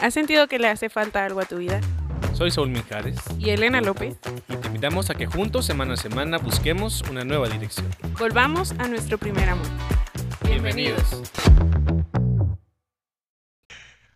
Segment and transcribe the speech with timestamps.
[0.00, 1.80] ¿Has sentido que le hace falta algo a tu vida?
[2.32, 4.16] Soy Saúl Mijares Y Elena López.
[4.48, 7.88] y te invitamos a que juntos semana a semana busquemos una nueva dirección.
[8.16, 9.66] Volvamos a nuestro primer amor.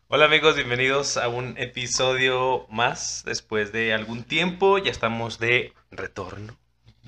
[0.07, 3.25] Hola amigos, bienvenidos a un episodio más.
[3.27, 6.57] Después de algún tiempo, ya estamos de retorno.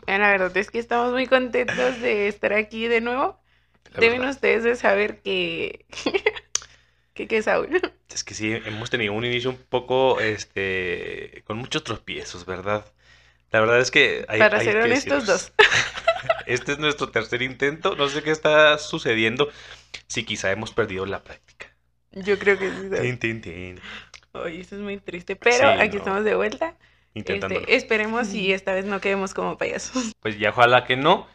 [0.08, 3.38] La verdad es que estamos muy contentos de estar aquí de nuevo.
[4.00, 5.86] Deben ustedes de saber que...
[7.14, 7.80] que que Saúl.
[8.14, 12.86] Es que sí, hemos tenido un inicio un poco, este, con muchos tropiezos, ¿verdad?
[13.50, 15.52] La verdad es que hay, Para hay ser honestos, dos.
[16.46, 17.96] Este es nuestro tercer intento.
[17.96, 19.48] No sé qué está sucediendo.
[20.06, 21.74] Si quizá hemos perdido la práctica.
[22.12, 22.88] Yo creo que sí.
[22.88, 23.00] ¿sabes?
[23.00, 23.80] Tin, tin, tin.
[24.32, 25.36] Ay, eso es muy triste.
[25.36, 25.98] Pero Sí, aquí no.
[25.98, 26.76] estamos de vuelta.
[27.14, 27.60] Intentándolo.
[27.62, 30.12] Este, esperemos y esta vez no quedemos como payasos.
[30.20, 31.26] Pues ya ojalá que no.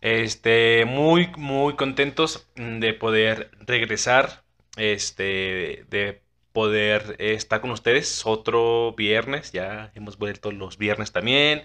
[0.00, 4.42] Este, muy, muy contentos de poder regresar.
[4.78, 9.52] Este, de poder estar con ustedes otro viernes.
[9.52, 11.64] Ya hemos vuelto los viernes también.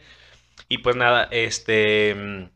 [0.69, 2.49] Y pues nada, este,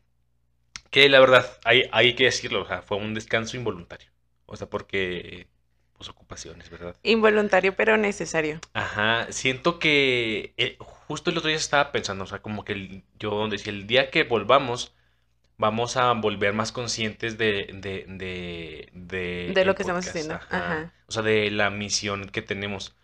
[0.90, 4.10] que la verdad, hay, hay que decirlo, o sea, fue un descanso involuntario.
[4.46, 5.48] O sea, porque,
[5.96, 6.96] pues ocupaciones, ¿verdad?
[7.02, 8.60] Involuntario, pero necesario.
[8.74, 13.04] Ajá, siento que eh, justo el otro día estaba pensando, o sea, como que el-
[13.18, 14.94] yo decía, el día que volvamos,
[15.58, 20.92] vamos a volver más conscientes de, de, de, de De lo que estamos haciendo, ajá.
[21.08, 22.94] O sea, de la misión que tenemos.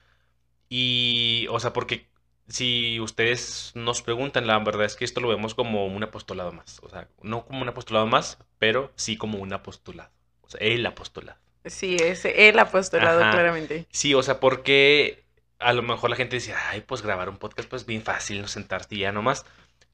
[0.69, 2.09] Y, o sea, porque
[2.49, 6.81] si ustedes nos preguntan, la verdad es que esto lo vemos como un apostolado más.
[6.83, 10.11] O sea, no como un apostolado más, pero sí como un apostolado.
[10.43, 11.39] O sea, el apostolado.
[11.65, 13.31] Sí, es el apostolado, Ajá.
[13.31, 13.87] claramente.
[13.91, 15.25] Sí, o sea, porque
[15.59, 18.49] a lo mejor la gente dice, ay, pues grabar un podcast, pues bien fácil, no
[18.49, 19.47] sentarte y ya nomás.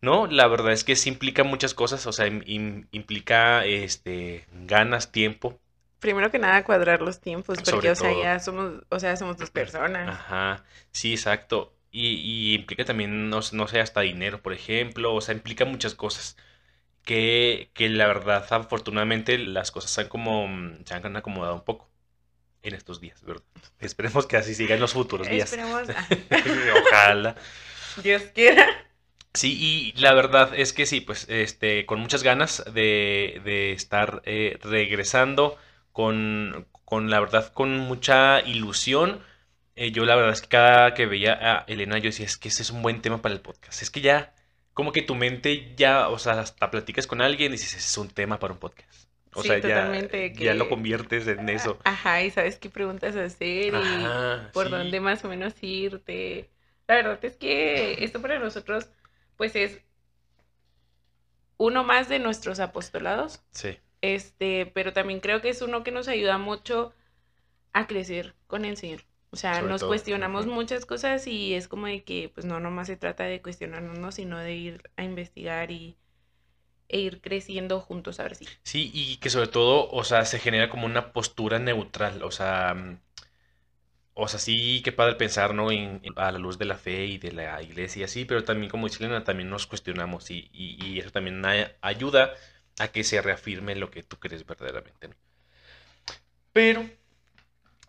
[0.02, 4.46] No, la verdad es que sí implica muchas cosas, o sea, im- im- implica este
[4.66, 5.58] ganas, tiempo.
[5.98, 8.22] Primero que nada, cuadrar los tiempos, porque, Sobre o sea, todo.
[8.22, 10.08] ya somos, o sea, somos dos personas.
[10.08, 11.74] Ajá, sí, exacto.
[11.92, 15.94] Y, y implica también, no, no sé, hasta dinero, por ejemplo, o sea, implica muchas
[15.94, 16.36] cosas.
[17.04, 21.90] Que, que la verdad, afortunadamente, las cosas han como, mm, se han acomodado un poco
[22.62, 23.42] en estos días, ¿verdad?
[23.80, 25.52] Esperemos que así siga en los futuros días.
[25.52, 25.88] Esperemos,
[26.86, 27.36] Ojalá.
[28.02, 28.66] Dios quiera.
[29.34, 34.22] Sí, y la verdad es que sí, pues este, con muchas ganas de, de estar
[34.24, 35.56] eh, regresando,
[35.92, 39.22] con, con la verdad, con mucha ilusión.
[39.76, 42.48] Eh, yo la verdad es que cada que veía a Elena, yo decía, es que
[42.48, 43.82] ese es un buen tema para el podcast.
[43.82, 44.34] Es que ya,
[44.74, 47.98] como que tu mente ya, o sea, hasta platicas con alguien y dices, ese es
[47.98, 49.08] un tema para un podcast.
[49.32, 51.78] O Sí, sea, ya, totalmente, ya lo que- conviertes en eso.
[51.84, 54.70] Ajá, y sabes qué preguntas hacer y por sí.
[54.72, 56.50] dónde más o menos irte.
[56.88, 58.88] La verdad es que esto para nosotros,
[59.40, 59.80] pues es
[61.56, 63.40] uno más de nuestros apostolados.
[63.52, 66.92] Sí, Este, pero también creo que es uno que nos ayuda mucho
[67.72, 69.02] a crecer con el Señor.
[69.30, 72.60] O sea, Sobre nos todo, cuestionamos muchas cosas y es como de que, pues no
[72.60, 75.96] nomás se trata de cuestionarnos, sino de ir a investigar y
[76.88, 78.46] e ir creciendo juntos, ahora sí.
[78.62, 82.98] Sí, y que sobre todo, o sea, se genera como una postura neutral, o sea,
[84.14, 85.70] o sea, sí, qué padre pensar, ¿no?
[85.72, 88.44] En, en- a la luz de la fe y de la iglesia y así, pero
[88.44, 92.34] también como dice Elena, también nos cuestionamos y, y- y eso también a- ayuda
[92.78, 95.14] a que se reafirme lo que tú crees verdaderamente, ¿no?
[96.52, 96.82] Pero,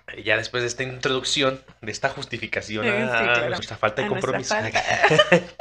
[0.07, 3.55] eh, ya después de esta introducción, de esta justificación Sí, a claro.
[3.55, 4.55] nuestra falta de A compromiso.
[4.63, 4.81] falta.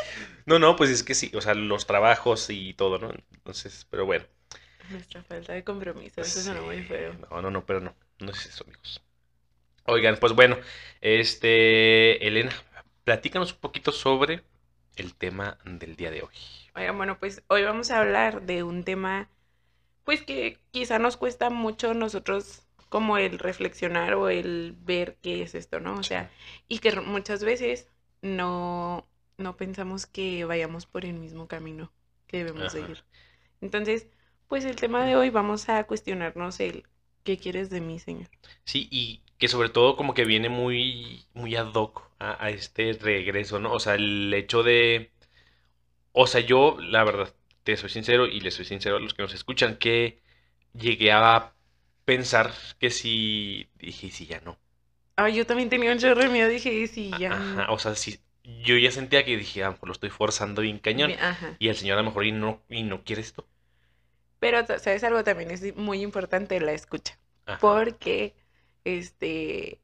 [0.47, 3.12] No, no, pues es que sí, o sea, los trabajos y todo, ¿no?
[3.32, 4.25] Entonces, pero bueno.
[4.88, 7.19] Nuestra falta de compromiso, eso suena muy Sí, feo.
[7.31, 7.94] No, no, no, pero no.
[8.21, 9.03] No es eso, amigos.
[9.91, 10.56] Oigan, pues bueno,
[11.01, 12.53] este, Elena,
[13.03, 14.45] platícanos un poquito sobre
[14.95, 16.34] el tema del día de hoy.
[16.77, 19.28] Oigan, bueno, pues hoy vamos a hablar de un tema,
[20.05, 25.56] pues que quizá nos cuesta mucho nosotros como el reflexionar o el ver qué es
[25.56, 25.95] esto, ¿no?
[25.99, 26.31] O sea,
[26.69, 27.89] y que muchas veces
[28.22, 29.09] no,
[29.39, 31.91] no pensamos que vayamos por el mismo camino
[32.28, 33.03] que debemos seguir.
[33.61, 34.07] Entonces,
[34.47, 36.84] pues el tema de hoy vamos a cuestionarnos el
[37.30, 38.28] ¿qué quieres de mí, Señor?
[38.65, 42.92] Sí, y que sobre todo como que viene muy, muy ad hoc a, a este
[42.94, 43.72] regreso, ¿no?
[43.72, 45.10] O sea, el hecho de,
[46.12, 47.32] o sea, yo, la verdad,
[47.62, 50.18] te soy sincero y les soy sincero a los que nos escuchan, que
[50.74, 51.53] llegué a
[52.04, 54.59] pensar que si, dije, si ya no.
[55.16, 57.33] Ay, yo también tenía un chorro de miedo, dije, sí, ya.
[57.33, 58.18] Ajá, o sea, si
[58.65, 61.12] yo ya sentía que dije, ah, pues lo estoy forzando bien cañón.
[61.12, 61.54] Ajá.
[61.59, 63.47] Y el señor a lo mejor y no, y no quiere esto.
[64.41, 65.22] Pero, ¿sabes algo?
[65.22, 67.16] También es muy importante la escucha.
[67.47, 67.59] Ajá.
[67.59, 68.34] porque
[68.84, 69.81] este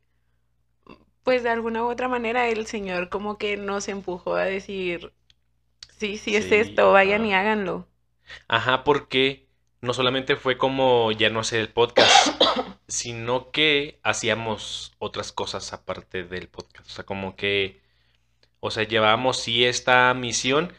[1.22, 5.12] pues de alguna u otra manera el Señor como que nos empujó a decir
[5.98, 7.88] sí, sí es esto, vayan y háganlo.
[8.48, 9.46] Ajá, porque
[9.80, 12.28] no solamente fue como ya no hacer el podcast,
[12.88, 16.88] sino que hacíamos otras cosas aparte del podcast.
[16.88, 17.80] O sea, como que,
[18.60, 20.72] o sea, llevábamos sí esta misión,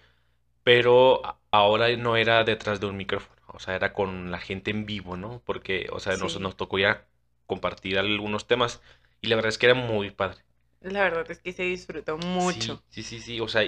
[0.64, 1.22] pero
[1.52, 3.37] ahora no era detrás de un micrófono.
[3.48, 5.42] O sea, era con la gente en vivo, ¿no?
[5.46, 6.40] Porque, o sea, nos, Sí.
[6.40, 7.06] nos tocó ya
[7.46, 8.82] compartir algunos temas
[9.22, 10.40] y la verdad es que era muy padre.
[10.82, 12.82] La verdad es que se disfrutó mucho.
[12.90, 13.64] Sí, sí, sí, sí, o sea,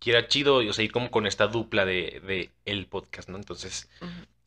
[0.00, 3.36] que era chido, o sea, ir como con esta dupla de, de el podcast, ¿no?
[3.36, 3.88] Entonces,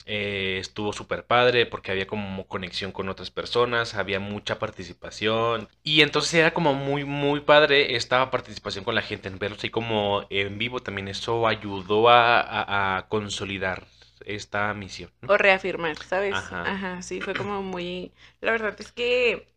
[0.05, 6.01] eh, estuvo súper padre porque había como conexión con otras personas, había mucha participación y
[6.01, 10.25] entonces era como muy, muy padre esta participación con la gente, en verlos ahí como
[10.29, 13.87] en vivo también eso ayudó a, a- a consolidar
[14.25, 15.31] esta misión, ¿no?
[15.33, 16.37] O reafirmar, ¿sabes?
[16.37, 16.63] Ajá.
[16.63, 18.11] Ajá, sí, fue como muy...
[18.41, 19.47] La verdad es que,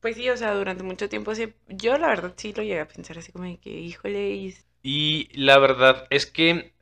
[0.00, 2.88] pues sí, o sea, durante mucho tiempo sí, yo la verdad sí lo llegué a
[2.88, 6.72] pensar así como de que, híjole, y- Y la verdad es que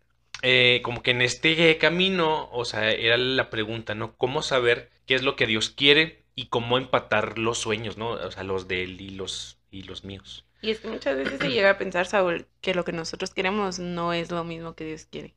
[0.42, 4.16] eh, como que en este camino, o sea, era la pregunta, ¿no?
[4.16, 8.10] ¿Cómo saber qué es lo que Dios quiere y cómo empatar los sueños, ¿no?
[8.12, 10.46] O sea, los de él y los, y los míos.
[10.62, 13.78] y es que muchas veces se llega a pensar, Saúl, que lo que nosotros queremos
[13.78, 15.34] no es lo mismo que Dios quiere.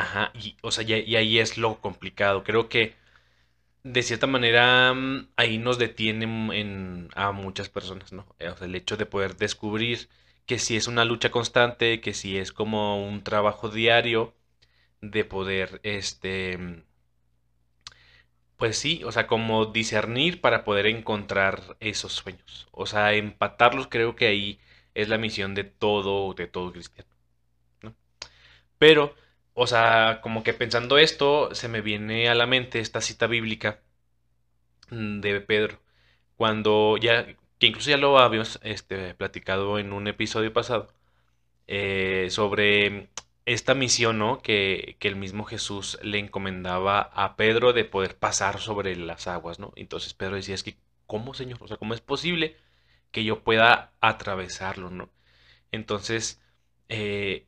[0.00, 2.44] Ajá, y, o sea, y, ahí es lo complicado.
[2.44, 2.94] Creo que
[3.84, 8.26] de cierta manera mm, ahí nos detienen en, a muchas personas, ¿no?
[8.40, 10.08] Eh, O sea, el hecho de poder descubrir
[10.46, 14.34] que si es una lucha constante, que si es como un trabajo diario,
[15.02, 16.82] de poder, este, mm,
[18.56, 22.68] pues sí, o sea, como discernir para poder encontrar esos sueños.
[22.72, 24.58] O sea, empatarlos creo que ahí
[24.94, 27.10] es la misión de todo, de todo cristiano,
[27.82, 27.94] ¿no?
[28.78, 29.14] Pero,
[29.56, 33.80] o sea, como que pensando esto, se me viene a la mente esta cita bíblica
[34.90, 35.80] mm, de Pedro,
[36.36, 37.26] cuando ya,
[37.58, 40.88] que incluso ya lo habíamos este, platicado en un episodio pasado,
[41.68, 43.10] eh, sobre
[43.46, 44.40] esta misión, ¿no?
[44.42, 49.58] Que, que el mismo Jesús le encomendaba a Pedro de poder pasar sobre las aguas,
[49.58, 49.72] ¿no?
[49.76, 50.76] Entonces Pedro decía, es que,
[51.06, 51.58] ¿cómo, Señor?
[51.62, 52.56] O sea, ¿cómo es posible
[53.12, 55.10] que yo pueda atravesarlo, ¿no?
[55.72, 56.42] Entonces,
[56.88, 57.46] eh,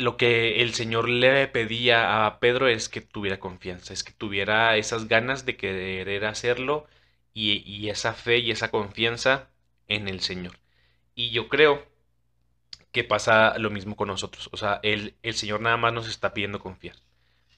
[0.00, 4.76] lo que el Señor le pedía a Pedro es que tuviera confianza, es que tuviera
[4.76, 6.86] esas ganas de querer hacerlo
[7.34, 9.48] y, y esa fe y esa confianza
[9.88, 10.58] en el Señor.
[11.14, 11.86] Y yo creo
[12.92, 14.48] que pasa lo mismo con nosotros.
[14.52, 16.96] O sea, el, el Señor nada más nos está pidiendo confiar.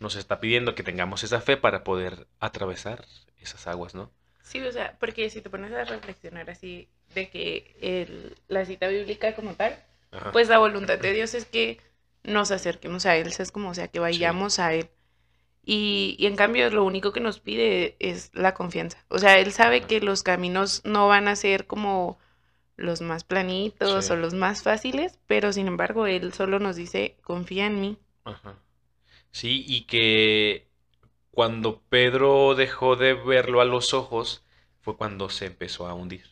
[0.01, 3.05] Nos está pidiendo que tengamos esa fe para poder atravesar
[3.41, 4.11] esas aguas, ¿no?
[4.43, 8.89] Sí, o sea, porque si te pones a reflexionar así de que el- la cita
[8.89, 9.79] bíblica como tal,
[10.11, 10.33] Ajá.
[10.33, 11.79] pues la voluntad de Dios es que
[12.25, 14.91] nos acerquemos a Él, es como, o sea, que vayamos a Él.
[15.65, 19.05] Y, y en cambio lo único que nos pide es la confianza.
[19.09, 22.19] O sea, Él sabe que los caminos no van a ser como
[22.77, 24.13] los más planitos Sí.
[24.13, 27.99] o los más fáciles, pero sin embargo Él solo nos dice, confía en mí.
[28.25, 28.57] Ajá.
[29.33, 30.69] Sí, y que
[31.33, 34.45] cuando Pedro dejó de verlo a los ojos
[34.81, 36.27] fue cuando se empezó a hundir.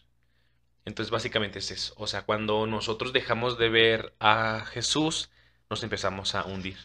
[0.84, 1.94] Entonces básicamente es eso.
[1.98, 5.30] O sea, cuando nosotros dejamos de ver a Jesús,
[5.70, 6.76] nos empezamos a hundir.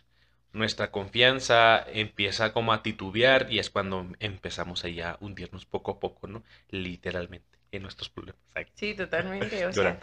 [0.53, 5.99] Nuestra confianza empieza como a titubear y es cuando empezamos ahí a hundirnos poco a
[5.99, 6.43] poco, ¿no?
[6.69, 8.41] Literalmente, en nuestros problemas.
[8.73, 9.65] Sí, totalmente.
[9.65, 9.99] O sea.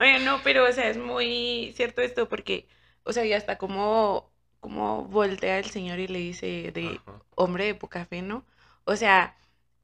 [0.00, 2.68] Oye, no, pero, o sea, es muy cierto esto porque,
[3.04, 4.30] o sea, ya está como,
[4.60, 7.22] como voltea el Señor y le dice de Ajá.
[7.34, 8.44] hombre de poca fe, ¿no?
[8.84, 9.36] O sea,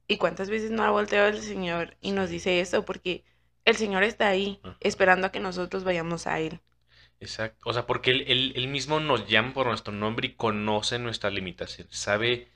[0.07, 2.85] ¿y cuántas veces no ha volteado el Señor y nos dice eso?
[2.85, 3.23] Porque
[3.65, 6.59] el Señor está ahí, esperando a que nosotros vayamos a Él.
[7.19, 7.69] Exacto.
[7.69, 11.33] O sea, porque él, él- él mismo nos llama por nuestro nombre y conoce nuestras
[11.33, 11.95] limitaciones.
[11.95, 12.47] Sabe,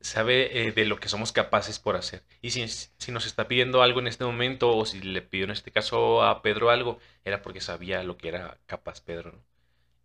[0.00, 2.22] sabe eh, de lo que somos capaces por hacer.
[2.42, 5.52] Y si, si nos está pidiendo algo en este momento, o si le pidió en
[5.52, 9.44] este caso a Pedro algo, era porque sabía lo que era capaz Pedro, ¿no?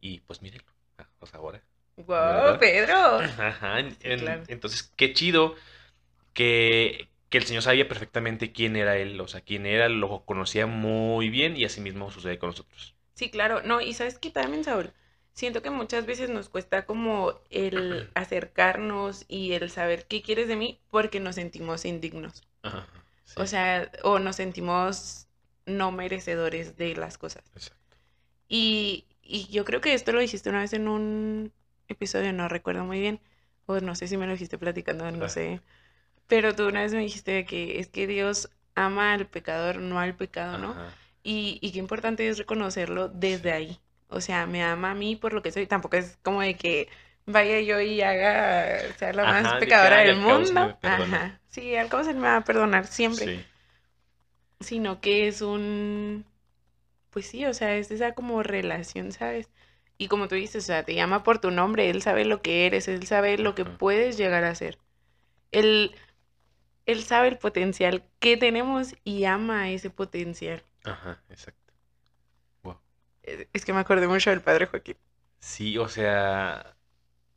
[0.02, 0.72] Y pues mírenlo.
[0.98, 1.64] Ah, o sea, ahora.
[1.96, 2.60] ¡Wow, ¿Verdad?
[2.60, 2.96] Pedro!
[3.40, 3.80] Ajá.
[3.80, 4.44] en- Sí, en- claro.
[4.48, 5.56] Entonces, qué chido
[6.34, 9.20] que, que el Señor sabía perfectamente quién era Él.
[9.22, 12.96] O sea, quién era, lo conocía muy bien y así mismo sucede con nosotros.
[13.16, 13.62] Sí, claro.
[13.64, 14.94] No, y sabes que también, Saúl,
[15.34, 20.56] siento que muchas veces nos cuesta como el acercarnos y el saber qué quieres de
[20.56, 22.44] mí porque nos sentimos indignos.
[22.64, 22.88] Ajá.
[23.26, 25.28] sí, O sea, o nos sentimos
[25.66, 27.44] no merecedores de las cosas.
[27.56, 27.98] exacto.
[28.48, 31.52] Y, y yo creo que esto lo dijiste una vez en un
[31.88, 33.20] episodio, no recuerdo muy bien,
[33.66, 35.30] o no sé si me lo dijiste platicando, no Ajá.
[35.30, 35.62] sé.
[36.36, 40.16] Pero tú una vez me dijiste que es que Dios ama al pecador, no al
[40.16, 40.72] pecado, ¿no?
[40.72, 40.88] Ajá.
[41.22, 43.56] Y, y qué importante es reconocerlo desde Sí.
[43.56, 43.80] ahí.
[44.10, 45.68] O sea, me ama a mí por lo que soy.
[45.68, 46.88] Tampoco es como de que
[47.28, 50.78] vaya yo y haga, sea la más Ajá, de que, pecadora "Ay, del mundo.
[50.82, 51.18] perdona".
[51.18, 51.40] Ajá.
[51.50, 53.26] Sí, al cabo se me va a perdonar siempre.
[53.38, 53.46] Sí.
[54.60, 56.26] Sino que es un,
[57.12, 59.50] pues sí, o sea, es esa como relación, ¿sabes?
[59.98, 62.66] Y como tú dices, o sea, te llama por tu nombre, Él sabe lo que
[62.66, 64.78] eres, Él sabe lo que puedes llegar a ser.
[65.52, 65.92] Él,
[66.86, 70.64] él sabe el potencial que tenemos y ama ese potencial.
[70.84, 71.74] Ajá, exacto.
[72.64, 72.78] Wow.
[73.24, 74.98] Es es que me acordé mucho del Padre Joaquín.
[75.40, 76.76] Sí, o sea,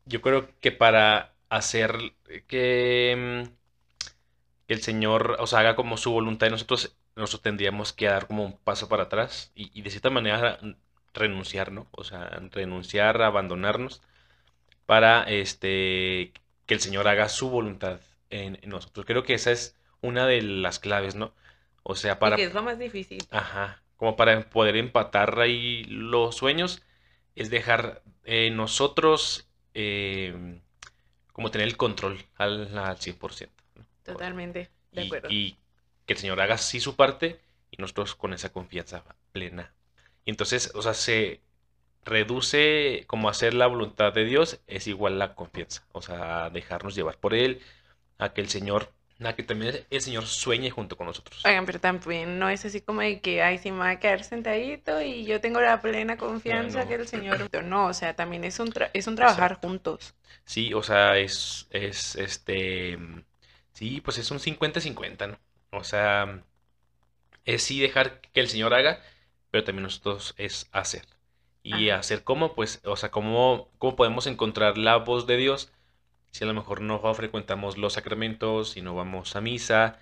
[0.07, 1.97] yo creo que para hacer
[2.49, 3.53] que, mm,
[4.69, 8.59] el Señor, o sea, haga como su voluntad nosotros, nosotros tendríamos que dar como un
[8.59, 10.59] paso para atrás y, y de cierta manera
[11.15, 11.89] renunciar, ¿no?
[11.93, 14.03] O sea, renunciar, abandonarnos
[14.87, 16.33] para este
[16.67, 18.01] que el Señor haga su voluntad
[18.37, 19.07] en, en nosotros.
[19.07, 21.35] Creo que esa es una de las claves, ¿no?
[21.83, 23.27] O sea, Y que para, es lo más difícil.
[23.31, 26.83] ajá, como para poder empatar ahí los sueños,
[27.37, 30.61] es dejar eh, nosotros eh,
[31.33, 33.87] como tener el control al, al 100%, ¿no?
[34.05, 35.29] Totalmente, de Y, acuerdo.
[35.29, 35.59] y
[36.07, 37.41] que el Señor haga así su parte
[37.71, 39.75] y nosotros con esa confianza plena.
[40.25, 41.41] Y entonces, o sea, se
[42.05, 47.19] reduce como hacer la voluntad de Dios es igual la confianza, o sea, dejarnos llevar
[47.19, 47.63] por Él,
[48.19, 48.93] a que el Señor,
[49.25, 51.45] a que también el Señor sueñe junto con nosotros.
[51.47, 54.23] Oigan, pero también no es así como de que, ay, sí me voy a quedar
[54.25, 56.97] sentadito y yo tengo la plena confianza que no.
[56.97, 57.49] el Señor...
[57.65, 59.61] No, o sea, también es un, tra- es un trabajar Exacto.
[59.61, 60.15] juntos.
[60.45, 62.99] Sí, o sea, es, es este,
[63.73, 65.39] sí, pues es un 50-50, ¿no?
[65.73, 66.43] O sea,
[67.45, 69.01] es sí dejar que el Señor haga,
[69.51, 71.07] pero también nosotros es hacer.
[71.63, 71.91] Y Ajá.
[71.91, 75.73] hacer cómo, pues, o sea, cómo, cómo podemos encontrar la voz de Dios
[76.37, 79.99] si a lo mejor no frecuentamos los sacramentos, si no vamos a misa,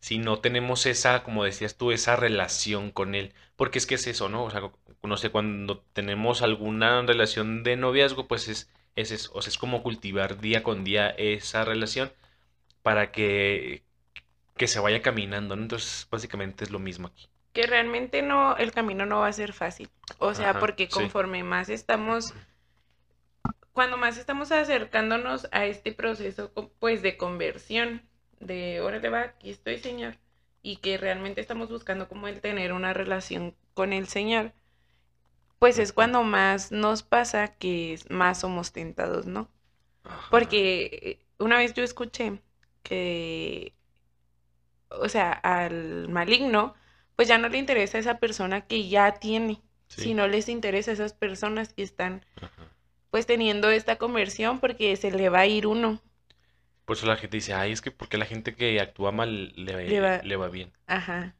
[0.00, 3.32] si no tenemos esa, como decías tú, esa relación con Él.
[3.56, 4.44] Porque es que es eso, ¿no?
[4.44, 4.62] O sea,
[5.02, 9.58] no sé, cuando tenemos alguna relación de noviazgo, pues es, es eso, o sea, es
[9.58, 12.10] como cultivar día con día esa relación
[12.82, 13.82] para que,
[14.56, 15.62] que se vaya caminando, ¿no?
[15.62, 17.28] Entonces, básicamente es lo mismo aquí.
[17.52, 19.88] Que realmente no, el camino no va a ser fácil.
[20.18, 20.92] O sea, Ajá, porque sí.
[20.92, 22.32] conforme más estamos,
[23.76, 28.00] cuando más estamos acercándonos a este proceso, pues, de conversión,
[28.40, 30.16] de, órale va, aquí estoy, Señor,
[30.62, 34.54] y que realmente estamos buscando como el tener una relación con el Señor,
[35.58, 39.50] pues es cuando más nos pasa que más somos tentados, ¿no?
[40.30, 42.40] Porque eh, una vez yo escuché
[42.82, 43.74] que,
[44.88, 46.74] o sea, al maligno,
[47.14, 50.00] pues ya no le interesa esa persona que ya tiene, Sí.
[50.02, 52.55] sino les interesa esas personas que están Ajá.
[53.10, 56.00] Pues teniendo esta conversión porque se le va a ir uno.
[56.86, 59.94] Por eso la gente dice, ay, es que porque la gente que actúa mal le,
[59.94, 60.72] Le va- le va bien.
[60.86, 61.34] Ajá.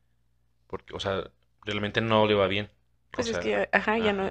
[0.68, 1.30] Porque, o sea,
[1.64, 2.70] realmente no le va bien.
[3.14, 4.30] O Pues es sea, que, ajá, ya no,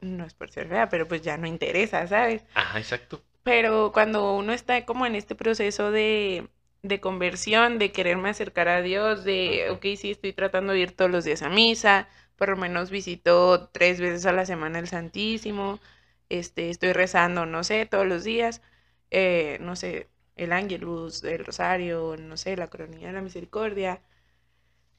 [0.00, 2.44] no es por ser fea, pero pues ya no interesa, ¿sabes?
[2.54, 3.22] Ajá, exacto.
[3.42, 6.48] Pero cuando uno está como en este proceso de,
[6.82, 11.10] de conversión, de quererme acercar a Dios, de, ok, sí, estoy tratando de ir todos
[11.10, 15.80] los días a misa, por lo menos visito tres veces a la semana el Santísimo,
[16.28, 18.62] este, estoy rezando, no sé, todos los días,
[19.10, 24.02] eh, no sé, el Ángelus, el Rosario, no sé, la Coronilla de la Misericordia,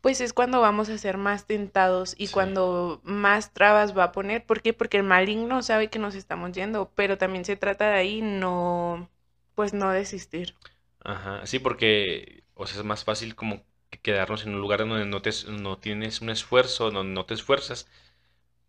[0.02, 2.30] pues es cuando vamos a ser más tentados y Sí.
[2.30, 4.46] cuando más trabas va a poner.
[4.46, 4.74] ¿Por qué?
[4.74, 9.10] Porque el maligno sabe que nos estamos yendo, pero también se trata de ahí no,
[9.56, 10.56] pues no desistir.
[11.04, 15.06] Ajá, sí, porque, o sea, es más fácil como que quedarnos en un lugar donde
[15.06, 17.88] no te, no tienes un esfuerzo, donde no te esfuerzas,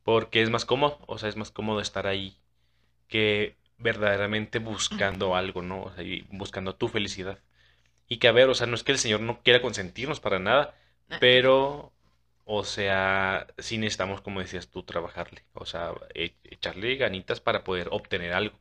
[0.04, 2.38] porque es más cómodo, o sea, es más cómodo estar ahí
[3.08, 5.84] que verdaderamente buscando algo, ¿no?
[5.84, 7.38] O sea, y buscando tu felicidad.
[8.08, 10.38] Y que, a ver, o sea, no es que el Señor no quiera consentirnos para
[10.38, 10.75] nada,
[11.18, 11.92] pero,
[12.44, 17.88] o sea, sí necesitamos, como decías tú, trabajarle, o sea, e- echarle ganitas para poder
[17.92, 18.58] obtener algo.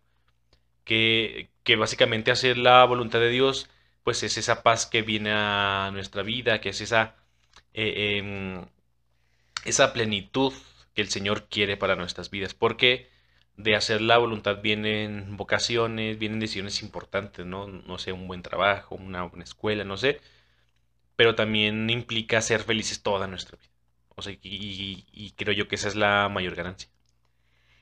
[0.86, 3.70] Que, que básicamente hacer la voluntad de Dios,
[4.04, 7.16] pues es esa paz que viene a nuestra vida, que es esa,
[7.74, 8.66] eh, em,
[9.66, 10.54] esa plenitud
[10.94, 12.54] que el Señor quiere para nuestras vidas.
[12.54, 13.10] Porque
[13.58, 17.68] de hacer la voluntad vienen vocaciones, vienen decisiones importantes, ¿no?
[17.68, 20.22] No sé, un buen trabajo, una buena escuela, no sé.
[21.18, 23.70] Pero también implica ser felices toda nuestra vida.
[24.16, 26.90] O sea, y, y- y creo yo que esa es la mayor ganancia.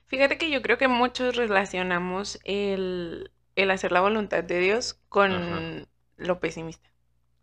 [0.06, 5.28] Fíjate que yo creo que muchos relacionamos el, el hacer la voluntad de Dios con
[5.28, 5.68] Ajá.
[6.16, 6.88] lo pesimista.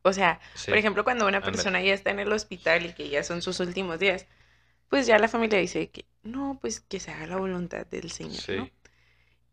[0.04, 3.10] O sea, Sí, por ejemplo, cuando una persona ya está en el hospital y que
[3.10, 4.28] ya son sus últimos días,
[4.92, 8.44] pues ya la familia dice que no, pues que se haga la voluntad del Señor,
[8.50, 8.70] ¿no?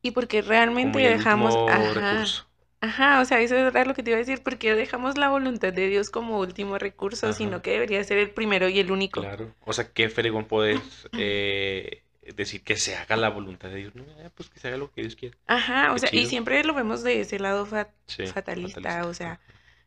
[0.03, 2.47] Y porque realmente dejamos, ajá, recurso.
[2.81, 5.73] ajá, o sea, eso era lo que te iba a decir, porque dejamos la voluntad
[5.73, 9.21] de Dios como último recurso, sino que debería ser el primero y el único.
[9.23, 9.55] Claro.
[9.65, 10.81] O sea, qué fregón poder
[11.15, 12.03] eh,
[12.37, 13.95] decir que se haga la voluntad de Dios.
[13.95, 14.05] No,
[14.37, 15.37] pues que se haga lo que Dios quiera.
[15.47, 19.07] Ajá, o sea, y siempre lo vemos de ese lado Sí, fatalista, fatalista.
[19.07, 19.41] o sea,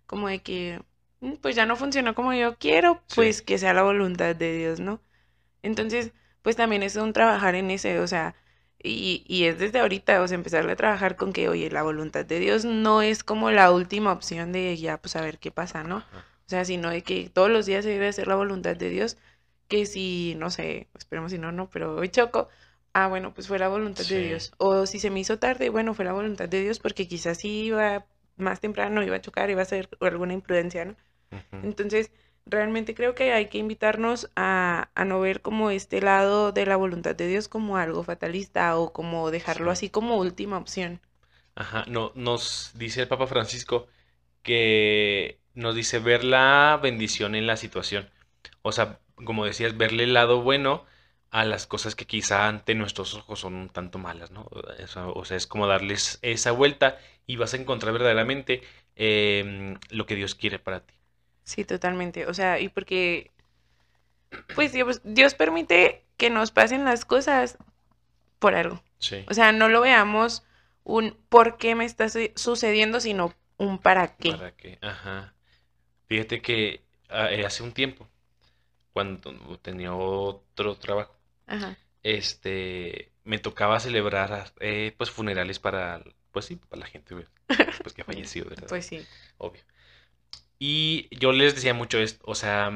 [0.07, 0.81] como de que,
[1.21, 4.57] "Mm, pues ya no funcionó como yo quiero, Sí, pues que sea la voluntad de
[4.57, 4.99] Dios, ¿no?
[5.63, 8.35] Entonces, pues también es un trabajar en ese, o sea,
[8.83, 12.25] Y, y es desde ahorita, o sea, empezarle a trabajar con que, oye, la voluntad
[12.25, 15.83] de Dios no es como la última opción de ya, pues a ver qué pasa,
[15.83, 15.97] ¿no?
[15.99, 19.17] O sea, sino de que todos los días se debe hacer la voluntad de Dios,
[19.67, 22.49] que si, no sé, esperemos si no, no, pero hoy choco,
[22.93, 24.19] ah, bueno, pues fue la voluntad de.
[24.19, 24.51] Dios.
[24.57, 27.65] O si se me hizo tarde, bueno, fue la voluntad de Dios porque quizás sí
[27.65, 28.05] iba
[28.37, 30.95] más temprano, iba a chocar, iba a ser alguna imprudencia, ¿no?
[31.61, 32.11] Entonces,
[32.51, 36.75] realmente creo que hay que invitarnos a, a no ver como este lado de la
[36.77, 39.71] voluntad de Dios como algo fatalista o como dejarlo Sí.
[39.71, 41.01] así como última opción.
[41.55, 43.87] Ajá, no, nos dice el Papa Francisco
[44.43, 48.09] que nos dice ver la bendición en la situación.
[48.63, 50.85] O sea, como decías, verle el lado bueno
[51.31, 54.47] a las cosas que quizá ante nuestros ojos son un tanto malas, ¿no?
[55.15, 58.63] O sea, es como darles esa vuelta y vas a encontrar verdaderamente
[58.95, 60.93] em, lo que Dios quiere para ti.
[61.43, 62.25] Sí, totalmente.
[62.27, 63.31] O sea, y porque,
[64.55, 67.57] pues Dios, Dios permite que nos pasen las cosas
[68.39, 68.83] por algo.
[68.99, 69.25] Sí.
[69.29, 70.43] O sea, no lo veamos
[70.83, 74.31] un por qué me está su- sucediendo, sino un para qué.
[74.31, 75.33] Para que, ajá.
[76.07, 78.07] Fíjate que ah, eh, hace un tiempo,
[78.93, 81.15] cuando tenía otro trabajo,
[81.47, 81.77] Ajá.
[82.03, 87.15] este, me tocaba celebrar eh, pues funerales para, pues sí, para la gente,
[87.83, 88.67] pues que ha fallecido, ¿verdad?
[88.69, 89.05] Pues sí.
[89.37, 89.61] Obvio.
[90.61, 92.71] Y yo les decía mucho esto, o sea,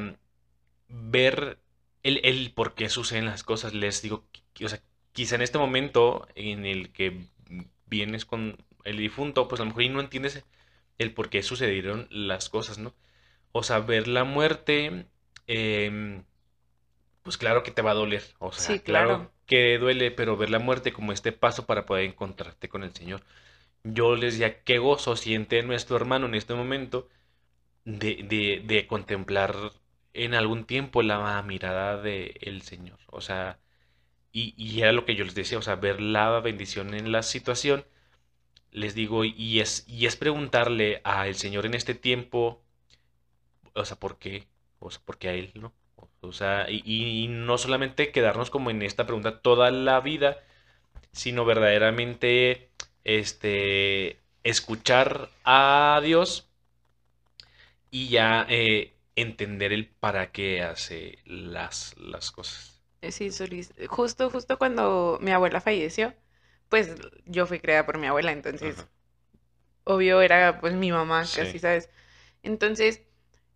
[0.89, 1.60] ver
[2.04, 4.25] el, el por qué suceden las cosas, les digo,
[4.63, 4.82] o sea,
[5.13, 7.27] quizá en este momento en el que
[7.88, 10.46] vienes con el difunto, pues a lo mejor y no entiendes
[11.00, 12.96] el por qué sucedieron las cosas, ¿no?
[13.54, 15.08] O sea, ver la muerte,
[15.48, 16.24] em,
[17.24, 19.32] pues claro que te va a doler, o sea, Sí, claro claro.
[19.48, 23.24] que duele, pero ver la muerte como este paso para poder encontrarte con el Señor.
[23.84, 27.10] Yo les decía, qué gozo siente nuestro hermano en este momento
[27.86, 29.56] de, de, de contemplar
[30.13, 33.00] en algún tiempo la mirada del Señor.
[33.08, 33.60] O sea,
[34.34, 37.24] y, y era lo que yo les decía, o sea, ver la bendición en la
[37.24, 37.86] situación.
[38.72, 42.63] Les digo, y es, y es preguntarle al Señor en este tiempo,
[43.74, 44.48] o sea, ¿por qué?
[44.79, 45.74] O sea, ¿por qué a Él, no?
[46.22, 50.38] O sea, y, y no solamente quedarnos como en esta pregunta toda la vida,
[51.12, 52.70] sino verdaderamente
[53.03, 56.45] este, escuchar a Dios
[57.96, 62.81] y ya eh, entender el para qué hace las, las cosas.
[63.01, 63.74] Eh, Sí, Solís.
[63.90, 66.14] Justo, justo cuando mi abuela falleció,
[66.70, 68.90] pues yo fui creada por mi abuela, entonces Ajá.
[69.86, 71.40] obvio era pues mi mamá, Sí.
[71.40, 71.90] casi, ¿sabes?
[72.44, 73.01] Entonces,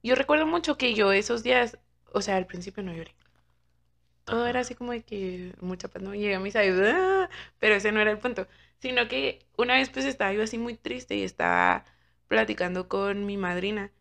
[0.03, 1.77] yo recuerdo mucho que yo esos días,
[2.13, 3.15] o sea, al principio no lloré.
[4.25, 7.75] Todo era así como de que mucha paz, no llegué a misa y "Ah", pero
[7.75, 8.47] ese no era el punto,
[8.79, 11.83] sino que una vez pues estaba yo así muy triste y estaba
[12.27, 13.91] platicando con mi madrina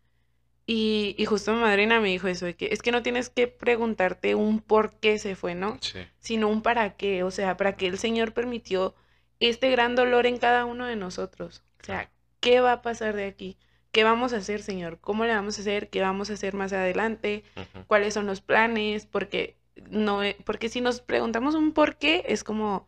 [0.71, 3.47] y, y justo mi madrina me dijo eso, de que es que no tienes que
[3.47, 5.79] preguntarte un por qué se fue, ¿no?
[5.81, 5.99] Sí.
[6.19, 8.93] Sino un para qué, o sea, para qué el Señor permitió
[9.39, 11.63] este gran dolor en cada uno de nosotros.
[11.81, 12.09] O sea, Claro.
[12.39, 13.57] ¿qué va a pasar de aquí?
[13.91, 14.99] ¿Qué vamos a hacer, Señor?
[14.99, 15.89] ¿Cómo le vamos a hacer?
[15.89, 17.43] ¿Qué vamos a hacer más adelante?
[17.87, 19.07] ¿Cuáles son los planes?
[19.07, 19.55] Porque
[19.89, 22.87] no, e- porque si nos preguntamos un por qué, es como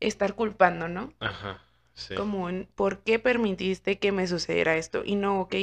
[0.00, 1.12] estar culpando, ¿no?
[1.20, 1.62] Ajá.
[1.94, 2.14] Sí.
[2.14, 5.02] Como un ¿por qué permitiste que me sucediera esto?
[5.04, 5.54] Y no, ok,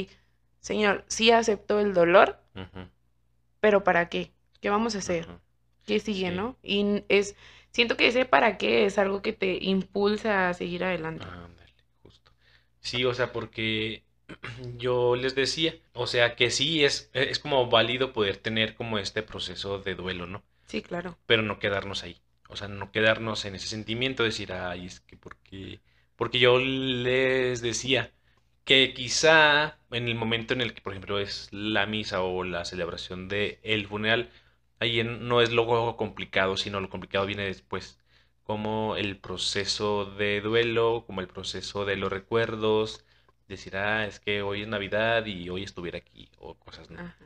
[0.64, 2.38] Señor, sí acepto el dolor,
[3.60, 4.32] pero ¿para qué?
[4.62, 5.28] ¿Qué vamos a hacer?
[5.86, 6.34] ¿Qué sigue, Sí.
[6.34, 6.56] no?
[6.62, 7.36] Y es,
[7.70, 11.26] siento que ese para qué es algo que te impulsa a seguir adelante.
[11.26, 12.32] Ándale, justo.
[12.80, 14.04] Sí, o sea, porque
[14.78, 19.22] yo les decía, o sea, que sí es, es como válido poder tener como este
[19.22, 20.42] proceso de duelo, ¿no?
[20.66, 21.18] Sí, claro.
[21.26, 22.16] Pero no quedarnos ahí.
[22.48, 25.80] O sea, no quedarnos en ese sentimiento de decir, ay, es que porque,
[26.16, 28.13] porque yo les decía
[28.64, 32.64] que quizá en el momento en el que, por ejemplo, es la misa o la
[32.64, 34.30] celebración de el funeral,
[34.80, 37.98] ahí no es lo complicado, sino lo complicado viene después,
[38.44, 43.04] como el proceso de duelo, como el proceso de los recuerdos,
[43.48, 47.00] decir, ah, es que hoy es Navidad y hoy estuviera aquí, o cosas, ¿no?
[47.00, 47.16] Ajá.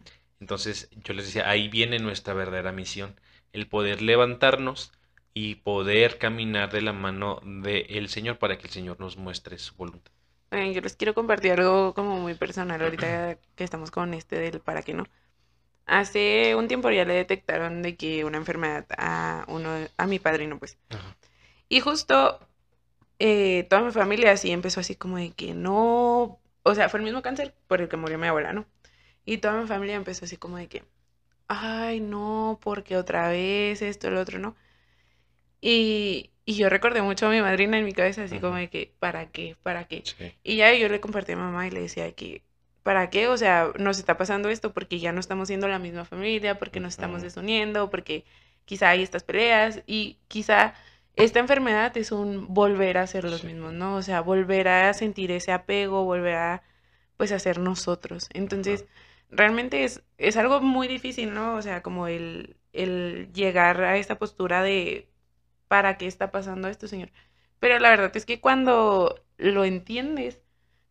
[0.40, 3.20] Entonces, yo les decía, ahí viene nuestra verdadera misión,
[3.52, 4.92] el poder levantarnos
[5.34, 9.74] y poder caminar de la mano del Señor para que el Señor nos muestre su
[9.76, 10.12] voluntad.
[10.50, 14.60] Eh, yo les quiero compartir algo como muy personal ahorita que estamos con este del
[14.60, 15.04] para qué no.
[15.86, 20.58] Hace un tiempo ya le detectaron de que una enfermedad a uno, a mi padrino,
[20.58, 20.78] pues.
[20.90, 21.16] Ajá.
[21.68, 22.40] Y justo
[23.18, 27.04] eh, toda mi familia así empezó así como de que no, o sea, fue el
[27.04, 28.66] mismo cáncer por el que murió mi abuela, ¿no?
[29.24, 30.84] Y toda mi familia empezó así como de que,
[31.48, 34.56] ay, no, porque otra vez esto, el otro, ¿no?
[35.60, 38.92] Y, y yo recordé mucho a mi madrina en mi cabeza, así como de que,
[38.98, 39.56] ¿para qué?
[39.62, 40.02] ¿Para qué?
[40.04, 40.32] Sí.
[40.42, 42.42] Y ya yo le compartí a mamá y le decía que,
[42.82, 43.28] ¿para qué?
[43.28, 46.80] O sea, nos está pasando esto porque ya no estamos siendo la misma familia, porque
[46.80, 48.24] nos estamos desuniendo, porque
[48.64, 50.74] quizá hay estas peleas y quizá
[51.16, 53.48] esta enfermedad es un volver a ser los Sí.
[53.48, 53.96] mismos, ¿no?
[53.96, 56.62] O sea, volver a sentir ese apego, volver a,
[57.16, 58.28] pues, a ser nosotros.
[58.34, 58.86] Entonces,
[59.30, 61.54] realmente es, es algo muy difícil, ¿no?
[61.56, 65.08] O sea, como el, el llegar a esta postura de,
[65.68, 67.10] ¿para qué está pasando esto, Señor?
[67.60, 70.40] Pero la verdad es que cuando lo entiendes,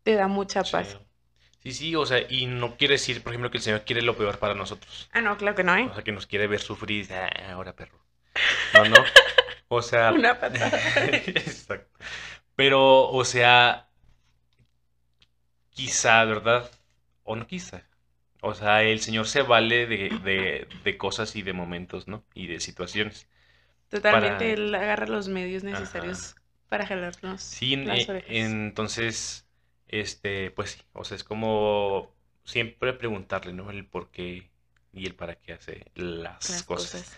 [0.03, 0.99] te da mucha paz.
[1.63, 4.15] Sí, sí, o sea, y no quiere decir, por ejemplo, que el Señor quiere lo
[4.15, 5.09] peor para nosotros.
[5.11, 5.87] Ah, no, claro que no, ¿eh?
[5.89, 7.11] O sea, que nos quiere ver sufrir.
[7.11, 7.99] Ah, ahora, perro.
[8.73, 8.97] No, no.
[9.69, 10.13] O sea.
[10.13, 10.79] Una patada.
[11.07, 11.99] Exacto.
[12.55, 13.89] Pero, o sea,
[15.71, 16.69] quizá, ¿verdad?
[17.23, 17.83] O no quizá.
[18.41, 22.23] O sea, el Señor se vale de, de, de cosas y de momentos, ¿no?
[22.33, 23.27] Y de situaciones.
[23.89, 26.35] Totalmente, Para- él agarra los medios necesarios
[26.69, 29.47] para jalarnos Sí, eh, entonces,
[29.87, 32.11] este, pues sí, o sea, es como
[32.43, 33.69] siempre preguntarle, ¿no?
[33.71, 34.49] El por qué
[34.93, 36.91] y el para qué hace las, las cosas.
[36.93, 37.17] cosas.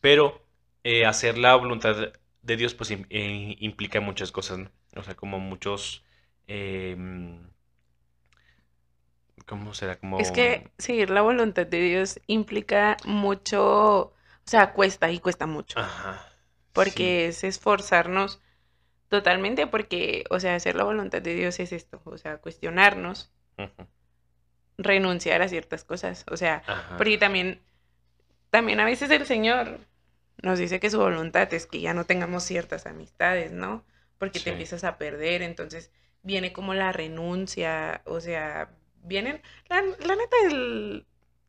[0.00, 0.42] Pero
[0.84, 1.96] eh, hacer la voluntad
[2.42, 4.70] de Dios, pues eh, implica muchas cosas, ¿no?
[4.96, 6.04] O sea, como muchos,
[6.48, 7.40] em,
[9.46, 9.98] ¿cómo será?
[9.98, 14.12] Como, Es que seguir la voluntad de Dios implica mucho,
[14.46, 16.32] o sea, cuesta y cuesta mucho, ajá, sí,
[16.72, 18.40] porque es esforzarnos
[19.08, 23.30] totalmente, porque, o sea, hacer la voluntad de Dios es esto, o sea, cuestionarnos,
[24.78, 27.60] renunciar a ciertas cosas, o sea, ajá, porque también,
[28.50, 29.78] también a veces el Señor
[30.42, 33.84] nos dice que su voluntad es que ya no tengamos ciertas amistades, ¿no?
[34.18, 34.44] Porque Sí.
[34.44, 35.90] te empiezas a perder, entonces
[36.22, 38.70] viene como la renuncia, o sea,
[39.02, 41.06] vienen, la, la neta, el,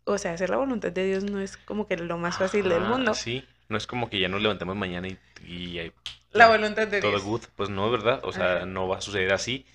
[0.08, 2.86] o sea, hacer la voluntad de Dios no es como que lo más fácil del
[2.86, 3.20] mundo.
[3.24, 5.92] Sí, no es como que ya nos levantemos mañana y, y
[6.32, 7.22] La voluntad de todo Dios.
[7.22, 8.22] good, pues no, ¿verdad?
[8.24, 8.66] O sea, Ajá.
[8.66, 9.66] no va a suceder así.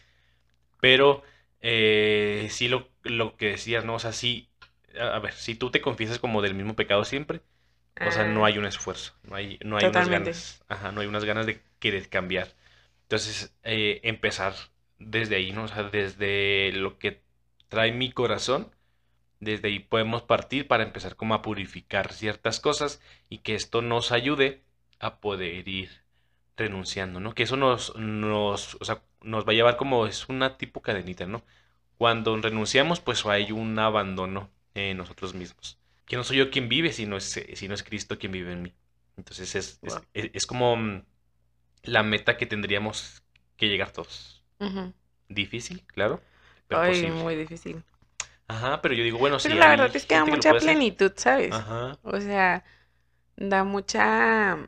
[0.80, 1.22] Pero
[1.60, 3.94] eh, sí lo, lo que decías, ¿no?
[3.96, 4.50] O sea, sí,
[5.00, 7.42] a a ver, si tú te confiesas como del mismo pecado siempre,
[8.02, 11.00] o sea, no Ah, hay un esfuerzo, no hay, no hay unas ganas, ajá, no
[11.02, 12.48] hay unas ganas de querer cambiar.
[13.04, 14.54] Entonces, eh, empezar
[14.98, 15.64] desde ahí, ¿no?
[15.64, 17.22] O sea, desde lo que
[17.68, 18.70] trae mi corazón,
[19.42, 24.12] desde ahí podemos partir para empezar como a purificar ciertas cosas y que esto nos
[24.12, 24.62] ayude
[25.00, 25.90] a poder ir
[26.56, 27.34] renunciando, ¿no?
[27.34, 31.26] Que eso nos, nos, o sea, nos va a llevar como es una tipo cadenita,
[31.26, 31.44] ¿no?
[31.98, 35.78] Cuando renunciamos, pues hay un abandono en nosotros mismos.
[36.06, 38.72] Que no soy yo quien vive, sino es, sino es Cristo quien vive en mí.
[39.16, 40.04] Entonces es, es, Wow.
[40.14, 41.04] es- es como mm,
[41.84, 43.22] la meta que tendríamos
[43.56, 44.44] que llegar todos.
[45.28, 46.22] Difícil, claro,
[46.68, 47.10] pero Ay, posible.
[47.10, 47.82] muy difícil.
[48.52, 51.64] Ajá, pero yo digo, bueno, Pero si la verdad es que da mucha plenitud, ¿sabes?
[51.64, 52.64] Ajá, O sea,
[53.36, 54.58] da mucha,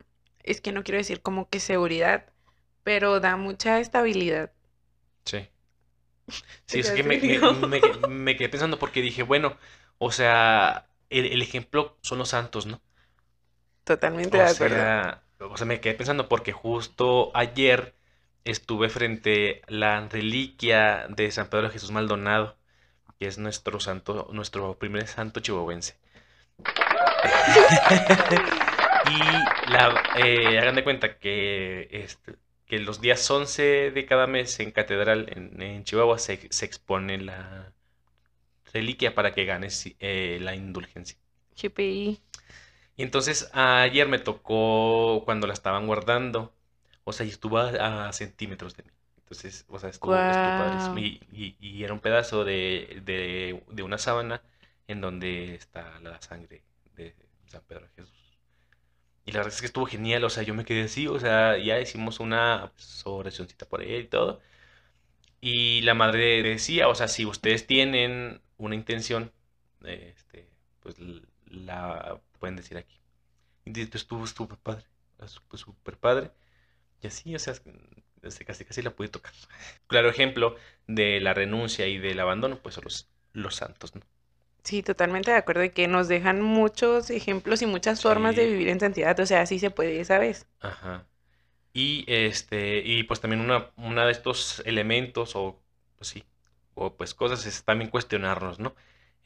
[0.45, 2.27] es que no quiero decir como que seguridad,
[2.85, 4.53] pero da mucha estabilidad.
[5.25, 5.49] sí.
[6.67, 7.55] Sí, es que me, me- frío.
[7.55, 9.57] me- me quedé pensando porque dije, bueno,
[9.99, 12.81] o sea, el, el ejemplo son los santos, ¿no?
[13.85, 14.93] Totalmente O de acuerdo.
[14.93, 17.95] sea, o sea, me quedé pensando porque justo ayer
[18.45, 22.57] estuve frente a la reliquia de San Pedro Jesús Maldonado,
[23.19, 25.97] que es nuestro santo, nuestro primer santo chihuahuense.
[29.07, 34.59] Y la, eh, hagan de cuenta que, este, que los días 11 de cada mes
[34.61, 37.73] en Catedral, en, en Chihuahua, se, se expone la
[38.73, 41.19] reliquia para que ganes eh, la indulgencia.
[42.97, 46.55] Y entonces ayer me tocó cuando la estaban guardando,
[47.05, 48.91] o sea, y estuvo a, a centímetros de mí.
[49.35, 50.99] Entonces, o sea, estuvo, estuvo padrísimo.
[50.99, 51.01] Guau.
[51.01, 54.43] Y, y- y era un pedazo de, de, de una sábana
[54.89, 56.63] en donde está la sangre
[56.97, 57.15] de
[57.47, 58.39] San Pedro Jesús.
[59.27, 61.57] Y la verdad es que estuvo genial, o sea, yo me quedé así, o sea,
[61.59, 64.41] ya hicimos una pues, oracioncita por él y todo.
[65.41, 69.33] Y la madre decía, o sea, si ustedes tienen una intención,
[69.85, 70.49] este,
[70.81, 70.97] pues
[71.51, 72.97] la pueden decir aquí.
[73.67, 74.85] Y pues, estuvo súper padre,
[75.55, 76.33] súper padre.
[77.03, 77.55] Y así, o sea,
[78.27, 79.33] este, casi casi la pude tocar.
[79.87, 80.57] Claro ejemplo
[80.87, 84.03] de la renuncia y del abandono, pues son los, los santos, ¿no?
[84.63, 88.69] Sí, totalmente de acuerdo y que nos dejan muchos ejemplos y muchas formas de vivir
[88.69, 89.19] en santidad.
[89.21, 90.47] O sea, así se puede, ¿sabes?
[90.61, 91.07] Ajá.
[91.73, 95.61] Y este, y pues también una, una de estos elementos, o
[95.97, 96.25] pues sí,
[96.75, 98.75] o pues cosas, es también cuestionarnos, ¿no?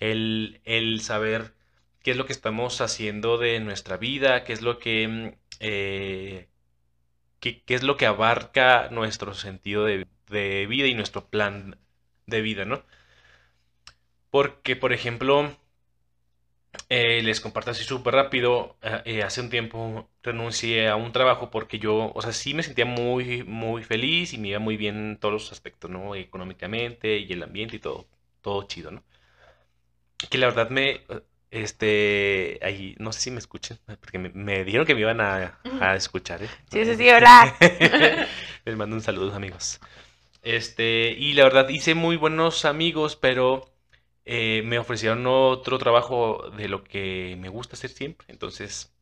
[0.00, 1.54] El, el saber
[2.02, 6.48] qué es lo que estamos haciendo de nuestra vida, qué es lo que, mm, eh,
[7.40, 11.78] qué, qué es lo que abarca nuestro sentido de, de vida y nuestro plan
[12.26, 12.82] de vida, ¿no?
[14.30, 15.54] Porque, por ejemplo,
[16.88, 18.76] eh, les comparto así súper rápido.
[18.82, 22.62] eh, eh, hace un tiempo renuncié a un trabajo porque yo, o sea, sí me
[22.62, 26.14] sentía muy, muy feliz y me iba muy bien en todos los aspectos, ¿no?
[26.14, 28.06] Económicamente y el ambiente y todo,
[28.42, 29.02] todo chido, ¿no?
[30.30, 31.00] Que la verdad me,
[31.50, 35.58] Este, ahí, no sé si me escuchan, porque me, me dijeron que me iban a,
[35.80, 36.50] a escuchar, ¿eh?
[36.70, 37.54] Sí, sí, sí, hola.
[38.64, 39.80] Les mando un saludo, amigos.
[40.42, 43.72] Este, y la verdad hice muy buenos amigos, pero
[44.24, 48.26] eh, me ofrecieron otro trabajo de lo que me gusta hacer siempre.
[48.30, 48.92] Entonces,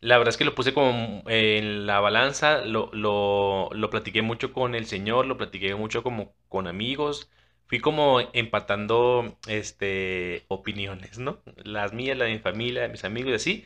[0.00, 4.52] la verdad es que lo puse como en la balanza, lo, lo, lo platiqué mucho
[4.52, 7.30] con el señor, lo platiqué mucho como con amigos.
[7.74, 11.42] Fui como empatando este opiniones, ¿no?
[11.64, 13.64] Las mías, las de mi familia, de mis amigos y así.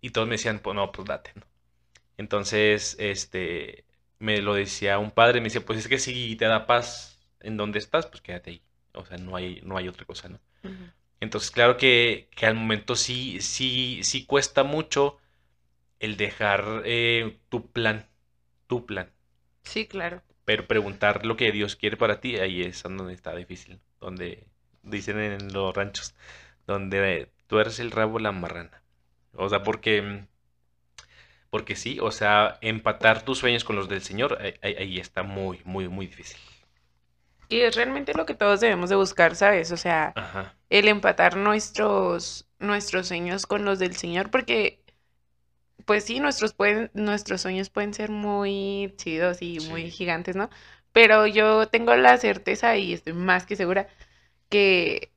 [0.00, 1.42] Y todos me decían, pues no, pues date, ¿no?
[2.16, 3.86] Entonces, este,
[4.20, 7.56] me lo decía un padre, me decía, pues es que si te da paz en
[7.56, 8.62] donde estás, pues quédate ahí.
[8.94, 10.38] O sea, no hay, no hay otra cosa, ¿no?
[11.18, 15.18] Entonces, claro que, que al momento sí, sí, sí cuesta mucho
[15.98, 18.06] el dejar eh, tu plan,
[18.68, 19.10] tu plan.
[19.64, 20.22] Sí, claro.
[20.50, 23.80] Pero preguntar lo que Dios quiere para ti, ahí es donde está difícil.
[24.00, 24.48] Donde
[24.82, 26.14] dicen en los ranchos,
[26.66, 28.82] donde tú eres el rabo, la marrana.
[29.34, 30.24] O sea, porque,
[31.50, 35.22] porque sí, o sea, empatar tus sueños con los del Señor, ahí, ahí- ahí está
[35.22, 36.38] muy, muy, muy difícil.
[37.48, 39.72] Y es realmente lo que todos debemos de buscar, ¿sabes?
[39.72, 40.54] O sea, Ajá.
[40.68, 44.79] el empatar nuestros, nuestros sueños con los del Señor, porque,
[45.86, 50.50] pues sí, nuestros, pueden, nuestros sueños pueden ser muy chidos y muy gigantes, ¿no?
[50.92, 53.88] Pero yo tengo la certeza y estoy más que segura
[54.50, 55.12] que,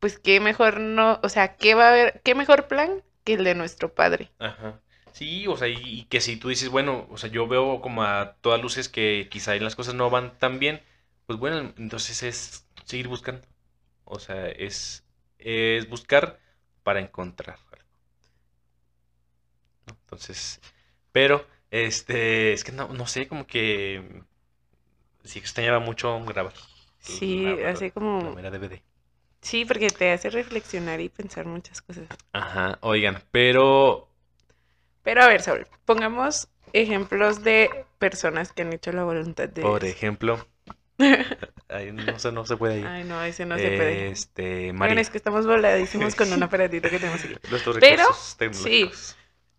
[0.00, 3.44] pues, qué mejor no, o sea, qué va a haber, qué mejor plan que el
[3.44, 4.30] de nuestro Padre.
[4.38, 4.80] Ajá.
[5.12, 8.02] Sí, o sea, y, y que si tú dices, bueno, o sea, yo veo como
[8.02, 10.80] a todas luces que quizá las cosas no van tan bien,
[11.26, 13.46] pues bueno, entonces es seguir buscando.
[14.04, 15.04] O sea, es,
[15.38, 16.40] es buscar
[16.84, 17.58] para encontrar
[19.86, 19.96] ¿no?
[20.02, 20.60] Entonces,
[21.12, 24.22] pero, este, es que no, no sé, como que
[25.24, 26.54] sí extrañaba mucho grabar.
[26.98, 28.82] Sí, la- así como, mera DVD.
[29.40, 32.08] sí, porque te hace reflexionar y pensar muchas cosas.
[32.32, 34.08] Ajá, oigan, pero
[35.04, 39.84] Pero a ver, Saúl, pongamos ejemplos de personas que han hecho la voluntad de por
[39.84, 39.84] Dios.
[39.84, 40.46] ejemplo,
[41.68, 42.86] ay, no se, no se puede ir.
[42.86, 44.10] Ay, no, ese no se puede.
[44.10, 45.00] Este, Bueno, María.
[45.00, 47.34] es que estamos voladísimos con un aparatito que tenemos aquí.
[47.50, 48.04] Nuestros Pero,
[48.38, 49.16] tecnológicos.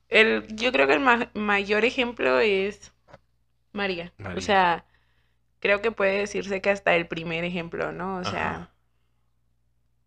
[0.10, 2.92] El, yo creo que el ma- mayor ejemplo es
[3.74, 4.14] María.
[4.18, 4.36] María.
[4.36, 4.86] O sea,
[5.62, 8.18] creo que puede decirse que hasta el primer ejemplo, ¿no?
[8.20, 8.72] O sea.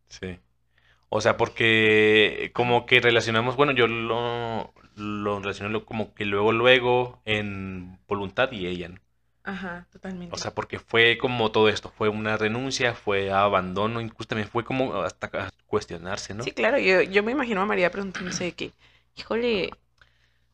[0.08, 0.38] Sí.
[1.10, 7.22] O sea, porque como que relacionamos, bueno, yo lo, lo relaciono como que luego, luego
[7.26, 9.00] en voluntad y ella, ¿no?
[9.42, 10.36] ajá, totalmente.
[10.36, 14.64] O sea, porque fue como todo esto, fue una renuncia, fue abandono, incluso también fue
[14.64, 15.30] como hasta
[15.66, 16.44] cuestionarse, ¿no?
[16.44, 18.72] Sí, claro, yo, yo me imagino a María preguntándose de que,
[19.16, 19.70] híjole,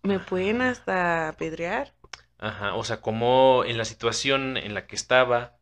[0.04, 1.92] ¿me pueden hasta apedrear?
[2.38, 5.56] Ajá, o sea, como en la situación en la que estaba,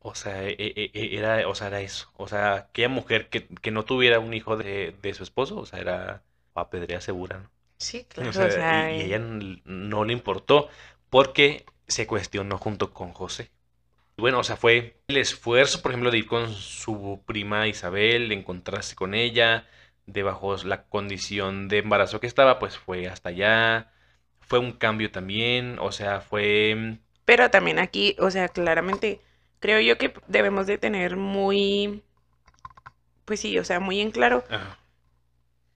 [0.00, 2.10] o sea, e- e- e- era, o sea, era eso.
[2.16, 5.66] O sea, aquella mujer que, que no tuviera un hijo de, de su esposo, o
[5.66, 6.22] sea, era
[6.54, 7.50] apedrea segura, ¿no?
[7.78, 10.68] Sí, O claro, sea, o sea, y, y eh, ella n- no le importó
[11.10, 13.50] porque se cuestionó junto con José.
[14.16, 18.34] Bueno, o sea, fue el esfuerzo, por ejemplo, de ir con su prima Isabel, de
[18.36, 19.66] encontrarse con ella,
[20.08, 23.92] de bajo la condición de embarazo que estaba, pues fue hasta allá.
[24.40, 26.98] Fue un cambio también, o sea, fue...
[27.24, 29.20] Pero también aquí, o sea, claramente,
[29.60, 32.02] creo yo que debemos de tener muy,
[33.24, 34.78] pues sí, o sea, muy en claro Ajá,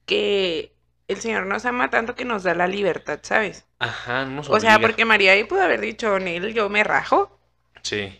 [0.05, 0.73] que
[1.07, 3.65] el Señor nos ama tanto que nos da la libertad, ¿sabes?
[3.79, 7.39] Ajá, no O sea, porque María ahí pudo haber dicho, Nel, yo me rajo.
[7.83, 8.19] Sí,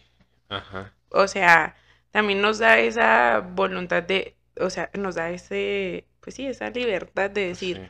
[0.49, 1.75] ajá, O sea,
[2.11, 7.29] también nos da esa voluntad de, o sea, nos da ese, pues sí, esa libertad
[7.29, 7.83] de decir, sí.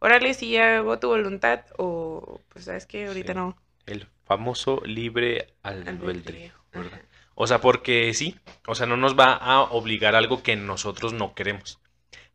[0.00, 3.38] órale, sí hago tu voluntad, o pues sabes que ahorita Sí.
[3.38, 3.56] no.
[3.86, 6.52] El famoso libre albedrío.
[6.72, 7.00] ¿verdad?
[7.34, 11.12] O sea, porque sí, o sea, no nos va a obligar a algo que nosotros
[11.12, 11.80] no queremos.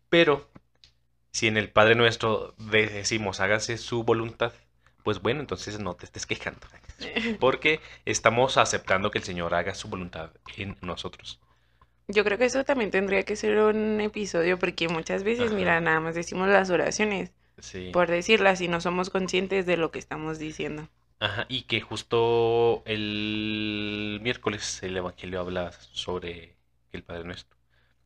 [0.09, 0.49] Pero
[1.31, 4.53] si en el Padre Nuestro de- decimos hágase su voluntad,
[5.03, 6.59] pues bueno, entonces no te estés quejando.
[7.39, 11.39] Porque estamos aceptando que el Señor haga su voluntad en nosotros.
[12.07, 15.55] Yo creo que eso también tendría que ser un episodio porque muchas veces, Ajá.
[15.55, 17.89] mira, nada más decimos las oraciones Sí.
[17.93, 20.87] por decirlas y no somos conscientes de lo que estamos diciendo.
[21.19, 26.55] Ajá, y que justo el miércoles el Evangelio habla sobre
[26.91, 27.57] el Padre Nuestro.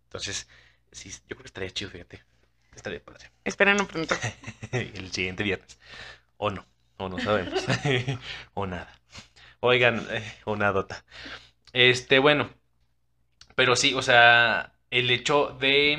[0.04, 0.48] Entonces,
[0.92, 2.24] sí, yo creo que estaría chido, fíjate.
[2.76, 3.30] Estaría padre.
[3.44, 4.16] Espéranos pronto.
[4.72, 5.80] el siguiente viernes.
[6.38, 6.66] O no,
[6.98, 7.66] o no sabemos.
[8.54, 9.00] o nada.
[9.60, 11.04] Oigan, eh, o nadota.
[11.74, 12.50] Este, bueno.
[13.60, 15.98] Pero sí, o sea, el hecho de,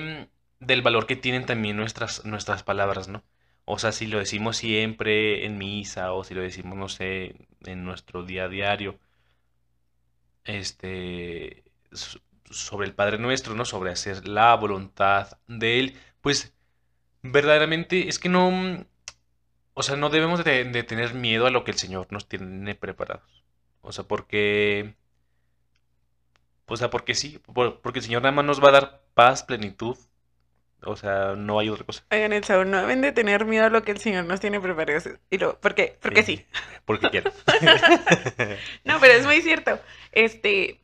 [0.61, 3.23] mm, del valor que tienen también nuestras, nuestras palabras, ¿no?
[3.67, 7.85] O sea, si lo decimos siempre en misa o si lo decimos, no sé, en
[7.85, 8.99] nuestro día a diario,
[10.45, 11.65] este,
[12.51, 13.65] sobre el Padre Nuestro, ¿no?
[13.65, 16.55] Sobre hacer la voluntad de Él, pues
[17.23, 18.87] verdaderamente es que no, mm,
[19.75, 22.75] o sea, no debemos de, de tener miedo a lo que el Señor nos tiene
[22.75, 23.45] preparados.
[23.83, 24.97] O sea, porque,
[26.71, 29.43] o sea, porque sí, por- porque el Señor nada más nos va a dar paz,
[29.45, 29.97] plenitud.
[30.85, 32.05] O sea, no hay otra cosa.
[32.11, 34.61] Oigan, el Saúl, no deben de tener miedo a lo que el Señor nos tiene
[34.61, 35.19] preparado.
[35.31, 35.99] Y lo, ¿Por qué?
[36.01, 36.47] Porque sí.
[36.87, 37.33] Porque quiero.
[38.85, 39.79] No, pero es muy cierto.
[40.13, 40.81] Este,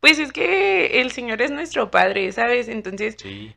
[0.00, 2.68] pues es que el Señor es nuestro Padre, ¿sabes?
[2.68, 3.54] Entonces, Sí,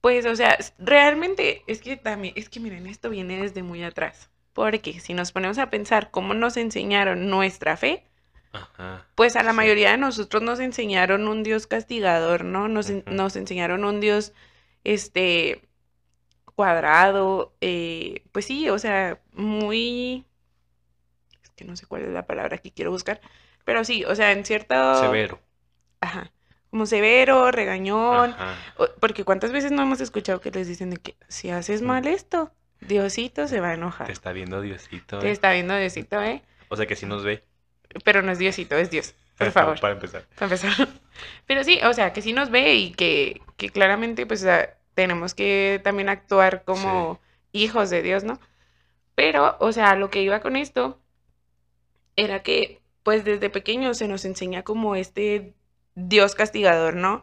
[0.00, 4.30] pues, o sea, realmente es que también, es que miren, esto viene desde muy atrás.
[4.52, 8.04] Porque si nos ponemos a pensar cómo nos enseñaron nuestra fe,
[8.52, 9.06] ajá.
[9.14, 9.56] pues a la Sí.
[9.56, 12.68] mayoría de nosotros nos enseñaron un Dios castigador, ¿no?
[12.68, 14.32] Nos, nos enseñaron un Dios,
[14.84, 15.62] este,
[16.54, 20.24] cuadrado, eh, pues sí, o sea, muy,
[21.42, 23.20] es que no sé cuál es la palabra que quiero buscar,
[23.64, 25.40] pero sí, o sea, en cierto, Severo.
[26.00, 26.32] ajá,
[26.70, 28.54] como severo, regañón, Ajá.
[29.00, 32.52] porque cuántas veces no hemos escuchado que les dicen de que si haces mal esto,
[32.80, 34.06] Diosito se va a enojar.
[34.06, 35.18] Te está viendo Diosito.
[35.18, 35.32] Te ¿eh?
[35.32, 36.42] está viendo Diosito, ¿eh?
[36.68, 37.44] O sea que sí nos ve.
[38.04, 39.80] Pero no es Diosito, es Dios, por favor.
[39.80, 40.24] Para empezar.
[40.34, 40.88] Para empezar.
[41.46, 44.76] Pero sí, o sea, que sí nos ve y que, que claramente pues o sea,
[44.94, 47.20] tenemos que también actuar como
[47.52, 48.38] hijos de Dios, ¿no?
[49.14, 51.00] Pero, o sea, lo que iba con esto
[52.16, 55.54] era que pues desde pequeños se nos enseña como este
[55.94, 57.22] Dios castigador, ¿no?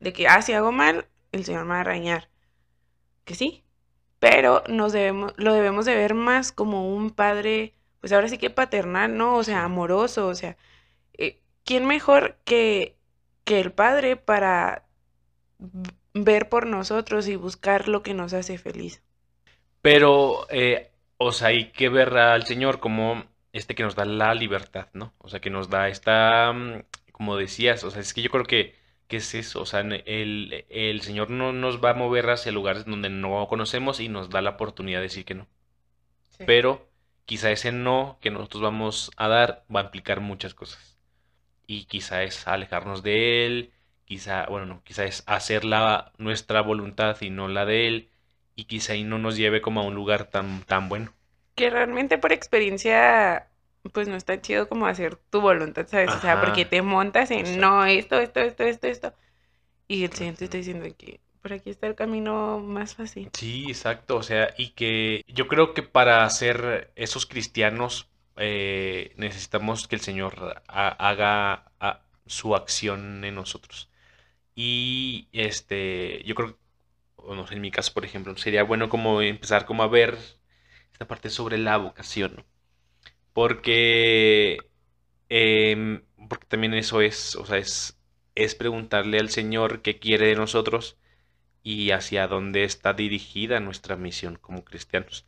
[0.00, 2.28] De que, ah, si hago mal, el Señor me va a regañar.
[3.24, 3.64] Que sí,
[4.18, 7.74] pero nos debemos, lo debemos de ver más como un padre,
[8.06, 9.34] pues ahora sí que paternal, ¿no?
[9.34, 10.56] O sea, amoroso, o sea,
[11.18, 12.94] eh, ¿quién mejor que,
[13.42, 14.84] que el padre para
[16.14, 19.02] ver por nosotros y buscar lo que nos hace feliz?
[19.82, 24.32] Pero, eh, o sea, hay que ver al Señor como este que nos da la
[24.34, 25.12] libertad, ¿no?
[25.18, 28.44] O sea, que nos da esta, mm, como decías, o sea, es que yo creo
[28.44, 28.76] que,
[29.08, 32.84] que es eso, o sea, el, el Señor no nos va a mover hacia lugares
[32.84, 35.48] donde no conocemos y nos da la oportunidad de decir que no.
[36.46, 36.85] Pero
[37.26, 40.98] quizá ese no que nosotros vamos a dar va a implicar muchas cosas.
[41.66, 43.72] Y quizá es alejarnos de Él,
[44.04, 48.10] quizá, bueno, no, quizá es hacer la, nuestra voluntad y no la de Él,
[48.54, 51.12] y quizá ahí no nos lleve como a un lugar tan, tan bueno.
[51.56, 53.48] Que realmente por experiencia,
[53.92, 56.10] pues no está chido como hacer tu voluntad, ¿sabes?
[56.10, 57.60] O sea, porque te montas en, Exacto.
[57.60, 59.14] no, esto, esto, esto, esto, esto.
[59.88, 63.32] Y el Señor te está diciendo que por aquí está el camino más fácil.
[63.32, 69.86] Sí, exacto, o sea, y que yo creo que para ser esos cristianos eh, necesitamos
[69.88, 71.70] que el Señor ha- haga
[72.26, 73.90] su acción en nosotros.
[74.54, 76.58] Y este, yo creo,
[77.34, 80.18] no sé, en mi caso, por ejemplo, sería bueno como empezar como a ver
[80.92, 82.46] esta parte sobre la vocación, ¿no?
[83.32, 84.58] Porque,
[85.28, 87.98] em, porque también eso es, o sea, es,
[88.34, 90.98] es preguntarle al Señor qué quiere de nosotros
[91.66, 95.26] y hacia dónde está dirigida nuestra misión como cristianos.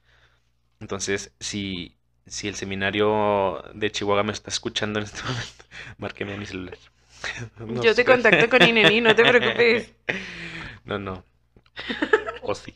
[0.78, 1.96] Entonces, si,
[2.28, 5.64] si el seminario de Chihuahua me está escuchando en este momento,
[5.98, 6.78] márqueme a mi celular.
[7.58, 9.92] No Yo te contacto con Ineni, no te preocupes.
[10.84, 11.24] No, no.
[12.42, 12.72] O sí.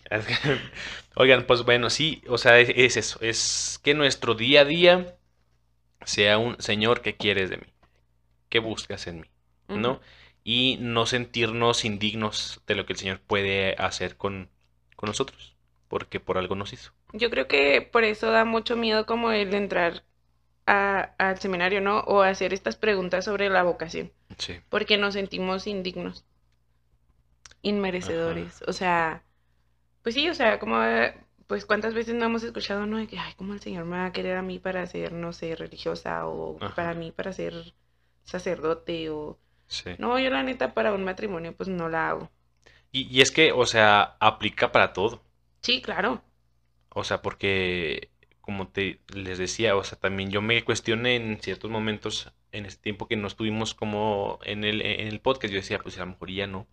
[1.14, 5.14] Oigan, pues bueno, sí, o sea, es, es eso, es que nuestro día a día
[6.04, 7.66] sea un Señor, ¿qué quieres de mí?
[8.48, 9.28] ¿Qué buscas en mí?
[9.68, 10.00] ¿No?
[10.44, 14.48] Y no sentirnos indignos de lo que el Señor puede hacer con,
[14.96, 15.54] con nosotros,
[15.88, 16.92] porque por algo nos hizo.
[17.12, 20.02] Yo creo que por eso da mucho miedo como el entrar
[20.66, 22.00] a- al seminario, ¿no?
[22.00, 24.58] O hacer estas preguntas sobre la vocación, Sí.
[24.68, 26.24] porque nos sentimos indignos,
[27.62, 28.62] inmerecedores.
[28.66, 29.22] O sea,
[30.02, 31.14] pues sí, o sea, como, eh,
[31.46, 32.98] pues cuántas veces no hemos escuchado, ¿no?
[32.98, 35.32] De que, ay, ¿cómo el Señor me va a querer a mí para ser, no
[35.32, 36.74] sé, religiosa o Ajá.
[36.74, 37.74] para mí para ser
[38.24, 39.38] sacerdote o...
[39.72, 39.90] Sí.
[39.96, 42.30] No, yo la neta para un matrimonio pues no la hago.
[42.90, 45.22] Y, y es que, o sea, aplica para todo.
[45.62, 46.22] Sí, claro.
[46.90, 48.10] O sea, porque,
[48.42, 52.82] como te les decía, o sea, también yo me cuestioné en ciertos momentos, en este
[52.82, 56.08] tiempo que no estuvimos como en el, en el podcast, yo decía, pues a lo
[56.08, 56.66] mejor ya no.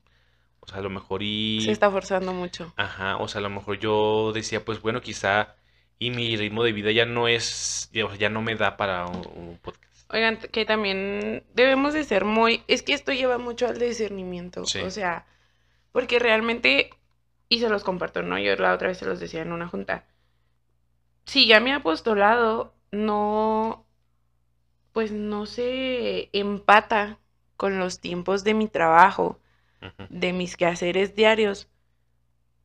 [0.60, 1.62] O sea, a lo mejor y...
[1.62, 2.74] Se está forzando mucho.
[2.76, 5.56] Ajá, o sea, a lo mejor yo decía, pues bueno, quizá
[6.00, 8.76] y mi ritmo de vida ya no es, ya, o sea, ya no me da
[8.76, 9.79] para un, un podcast.
[10.12, 14.80] Oigan, que también debemos de ser muy, es que esto lleva mucho al discernimiento, Sí.
[14.80, 15.28] o sea,
[15.92, 16.90] porque realmente,
[17.48, 18.40] y se los comparto, ¿no?
[18.40, 20.06] Yo la otra vez se los decía en una junta,
[21.26, 23.86] si ya mi apostolado no,
[24.94, 27.20] pues no se empata
[27.56, 29.40] con los tiempos de mi trabajo,
[30.10, 31.68] de mis quehaceres diarios,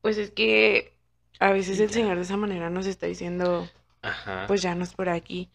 [0.01, 0.93] pues es que
[1.39, 1.89] a veces el.
[1.91, 3.69] Señor de esa manera nos está diciendo,
[4.01, 4.45] Ajá.
[4.47, 5.49] pues ya no es por aquí.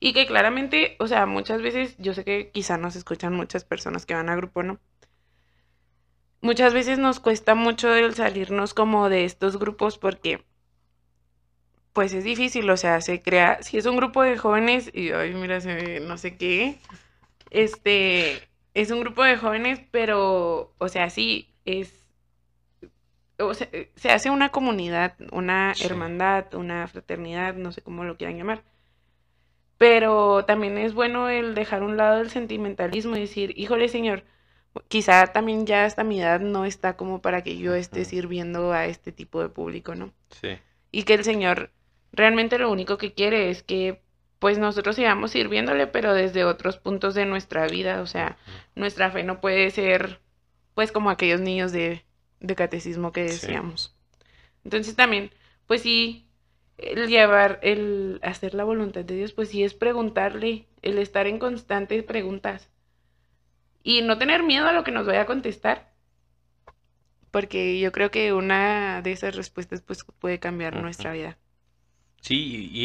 [0.00, 4.06] Y que claramente, o sea, muchas veces, yo sé que quizá nos escuchan muchas personas
[4.06, 4.78] que van a grupo, ¿no?
[6.40, 10.44] muchas veces nos cuesta mucho el salirnos como de estos grupos porque
[11.92, 15.32] pues es difícil, o sea, se crea, si es un grupo de jóvenes y ay,
[15.34, 16.78] mira, se, no sé qué,
[17.50, 21.92] este, es un grupo de jóvenes, pero, o sea, sí, es,
[23.38, 25.84] o sea, se hace una comunidad, una Sí.
[25.84, 28.62] hermandad, una fraternidad, no sé cómo lo quieran llamar.
[29.78, 34.24] Pero también es bueno el dejar un lado el sentimentalismo y decir, híjole, señor,
[34.88, 38.86] quizá también ya hasta mi edad no está como para que yo esté sirviendo a
[38.86, 40.12] este tipo de público, ¿no?
[40.30, 40.58] Sí.
[40.92, 41.70] Y que el señor
[42.12, 44.00] realmente lo único que quiere es que
[44.38, 48.36] pues nosotros sigamos sirviéndole, pero desde otros puntos de nuestra vida, o sea,
[48.74, 50.20] nuestra fe no puede ser
[50.74, 52.04] pues como aquellos niños de,
[52.40, 53.46] de catecismo que Sí.
[53.46, 53.94] decíamos.
[54.64, 55.30] Entonces también,
[55.66, 56.25] pues sí,
[56.78, 61.38] el llevar, el hacer la voluntad de Dios, pues sí es preguntarle, el estar en
[61.38, 62.70] constantes preguntas
[63.82, 65.90] y no tener miedo a lo que nos vaya a contestar,
[67.30, 71.38] porque yo creo que una de esas respuestas pues puede cambiar nuestra vida.
[72.20, 72.84] Sí, y,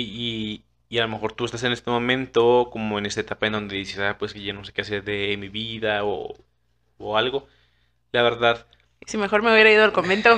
[0.59, 3.53] y- y a lo mejor tú estás en este momento, como en esta etapa en
[3.53, 6.35] donde dices, ah, pues que ya no sé qué hacer de mi vida o,
[6.99, 7.47] o algo.
[8.13, 8.67] La verdad,
[9.05, 10.29] Si mejor me hubiera ido al convento,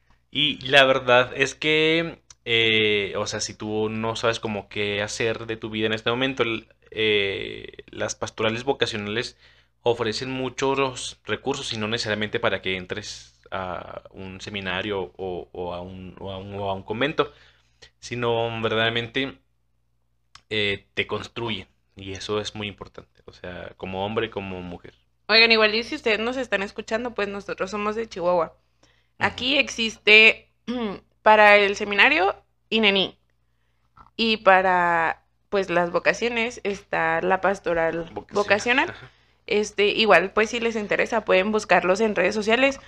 [0.30, 5.46] y la verdad es que, eh, o sea, si tú no sabes como qué hacer
[5.46, 9.36] de tu vida en este momento, el- eh, las pastorales vocacionales
[9.82, 15.80] ofrecen muchos recursos y no necesariamente para que entres a un seminario o, o a
[15.82, 17.32] un, o a un- o a un convento,
[18.00, 19.38] sino verdaderamente
[20.50, 24.94] eh, te construyen y eso es muy importante, o sea, como hombre, como mujer.
[25.28, 28.56] Oigan, igual y si ustedes nos están escuchando, pues nosotros somos de Chihuahua.
[29.18, 30.50] Aquí existe
[31.22, 32.36] para el seminario
[32.70, 33.16] INENI
[34.16, 38.92] y para pues las vocaciones está la pastoral Vocacional.
[39.46, 42.80] Este, igual pues si les interesa pueden buscarlos en redes sociales.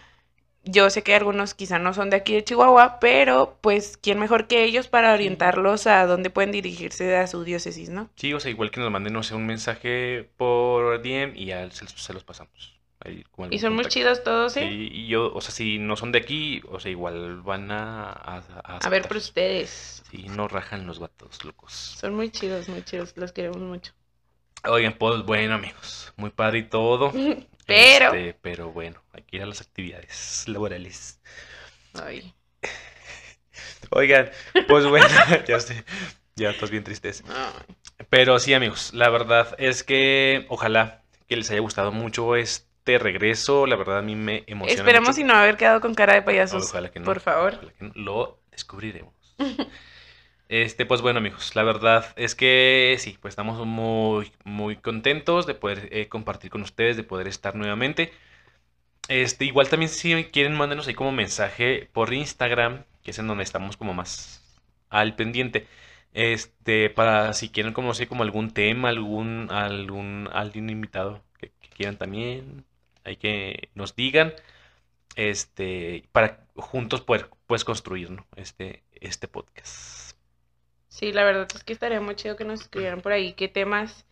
[0.66, 4.46] Yo sé que algunos quizá no son de aquí de Chihuahua, pero pues quién mejor
[4.46, 8.08] que ellos para orientarlos a dónde pueden dirigirse a su diócesis, ¿no?
[8.16, 11.70] Sí, o sea, igual que nos manden, no sé, un mensaje por DM y ya
[11.70, 12.73] se los pasamos.
[13.32, 14.66] Como Y son muy chidos todos, ¿eh?
[14.68, 18.10] Sí, y yo, o sea, si no son de aquí, o sea, igual van a,
[18.10, 20.02] a, a A ver por ustedes.
[20.10, 21.72] Sí, no rajan los vatos locos.
[21.72, 23.92] Son muy chidos, muy chidos, los queremos mucho.
[24.66, 27.12] Oigan, pues bueno, amigos, muy padre y todo.
[27.66, 31.18] Pero Este, pero bueno, hay que ir a las actividades laborales.
[31.94, 32.34] Ay,
[33.90, 34.30] Oigan,
[34.68, 35.06] pues bueno,
[35.46, 35.84] ya sé,
[36.36, 37.24] ya estás bien tristes.
[38.10, 43.66] Pero sí, amigos, la verdad es que ojalá que les haya gustado mucho este regreso.
[43.66, 45.20] La verdad a mí me emociona Esperemos mucho.
[45.20, 46.68] y no haber quedado con cara de payasos.
[46.70, 47.04] Ojalá que no.
[47.04, 47.54] Por favor.
[47.54, 47.92] Ojalá que no.
[47.94, 49.14] Lo descubriremos.
[50.48, 55.54] Este, pues bueno, amigos, la verdad es que sí, pues estamos muy, muy contentos de
[55.54, 58.12] poder eh, compartir con ustedes, de poder estar nuevamente.
[59.08, 63.44] Este, igual también si quieren, mándenos ahí como mensaje por Instagram, que es en donde
[63.44, 64.42] estamos como más
[64.90, 65.66] al pendiente.
[66.12, 71.96] Este, para si quieren sé, como algún tema, algún, algún, alguien invitado que, que quieran
[71.98, 72.64] también,
[73.04, 74.32] hay que nos digan.
[75.16, 78.26] Este, para juntos poder pues construir, ¿no?
[78.36, 80.16] Este, este podcast.
[80.88, 84.06] Sí, la verdad es que estaría muy chido que nos escribieran por ahí qué temas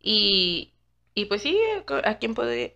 [0.00, 0.72] y,
[1.14, 1.58] y pues sí,
[2.04, 2.72] a quién podría-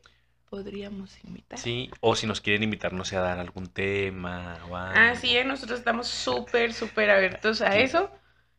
[0.51, 1.59] podríamos invitar.
[1.59, 4.95] Sí, o si nos quieren invitar, no sé, a dar algún tema o algo.
[4.97, 7.79] Ah, sí, eh, nosotros estamos súper, súper abiertos a Sí.
[7.81, 8.11] eso.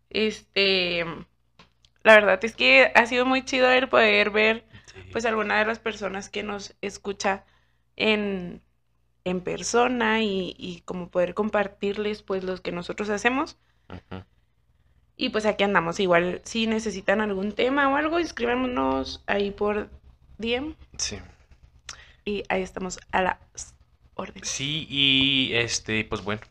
[0.10, 1.06] Este,
[2.03, 5.01] la verdad es que ha sido muy chido el poder ver Sí.
[5.11, 7.45] pues alguna de las personas que nos escucha
[7.97, 8.61] en,
[9.25, 13.57] en persona y, y como poder compartirles pues los que nosotros hacemos.
[15.17, 15.99] Y pues aquí andamos.
[15.99, 19.89] Igual si necesitan algún tema o algo, escríbanos ahí por
[20.37, 21.19] DM Sí.
[22.25, 23.75] y ahí estamos a las
[24.15, 24.49] órdenes.
[24.49, 26.41] Sí, y este, pues bueno,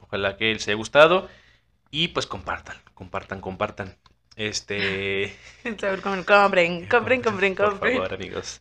[0.00, 1.28] ojalá que les haya gustado
[1.90, 3.96] y pues compartan, compartan, compartan.
[4.36, 8.60] Este, Compren, compren, compren, compren, por favor, amigos.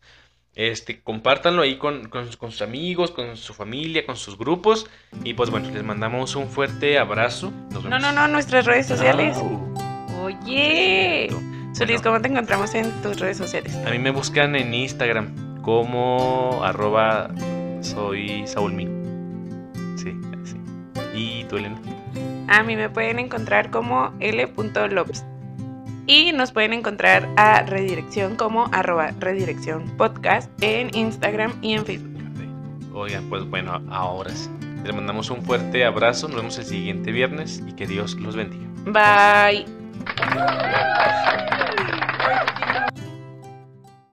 [0.53, 4.89] Este, compártanlo ahí con, con- con sus amigos, con su familia, con sus grupos.
[5.23, 7.51] Y pues bueno, les mandamos un fuerte abrazo.
[7.71, 8.01] Nos No, vemos.
[8.01, 9.37] no, no, nuestras redes sociales.
[10.21, 11.29] Oye.
[11.73, 12.01] Solís, Bueno.
[12.03, 13.73] ¿cómo te encontramos en tus redes sociales?
[13.85, 17.29] A mí me buscan en Instagram como arroba
[17.81, 18.89] soy Saúlmin.
[19.97, 20.13] Sí,
[20.43, 20.57] así.
[21.17, 21.79] ¿Y tú, Elena?
[22.49, 25.23] A mí me pueden encontrar como l.lops.
[26.07, 32.11] Y nos pueden encontrar a Redirección como arroba Redirección Podcast en Instagram y en Facebook.
[32.93, 34.49] Oigan, pues bueno, ahora sí.
[34.83, 36.27] Les mandamos un fuerte abrazo.
[36.27, 38.65] Nos vemos el siguiente viernes y que Dios los bendiga.
[38.85, 39.65] Bye.
[40.17, 42.60] Bye.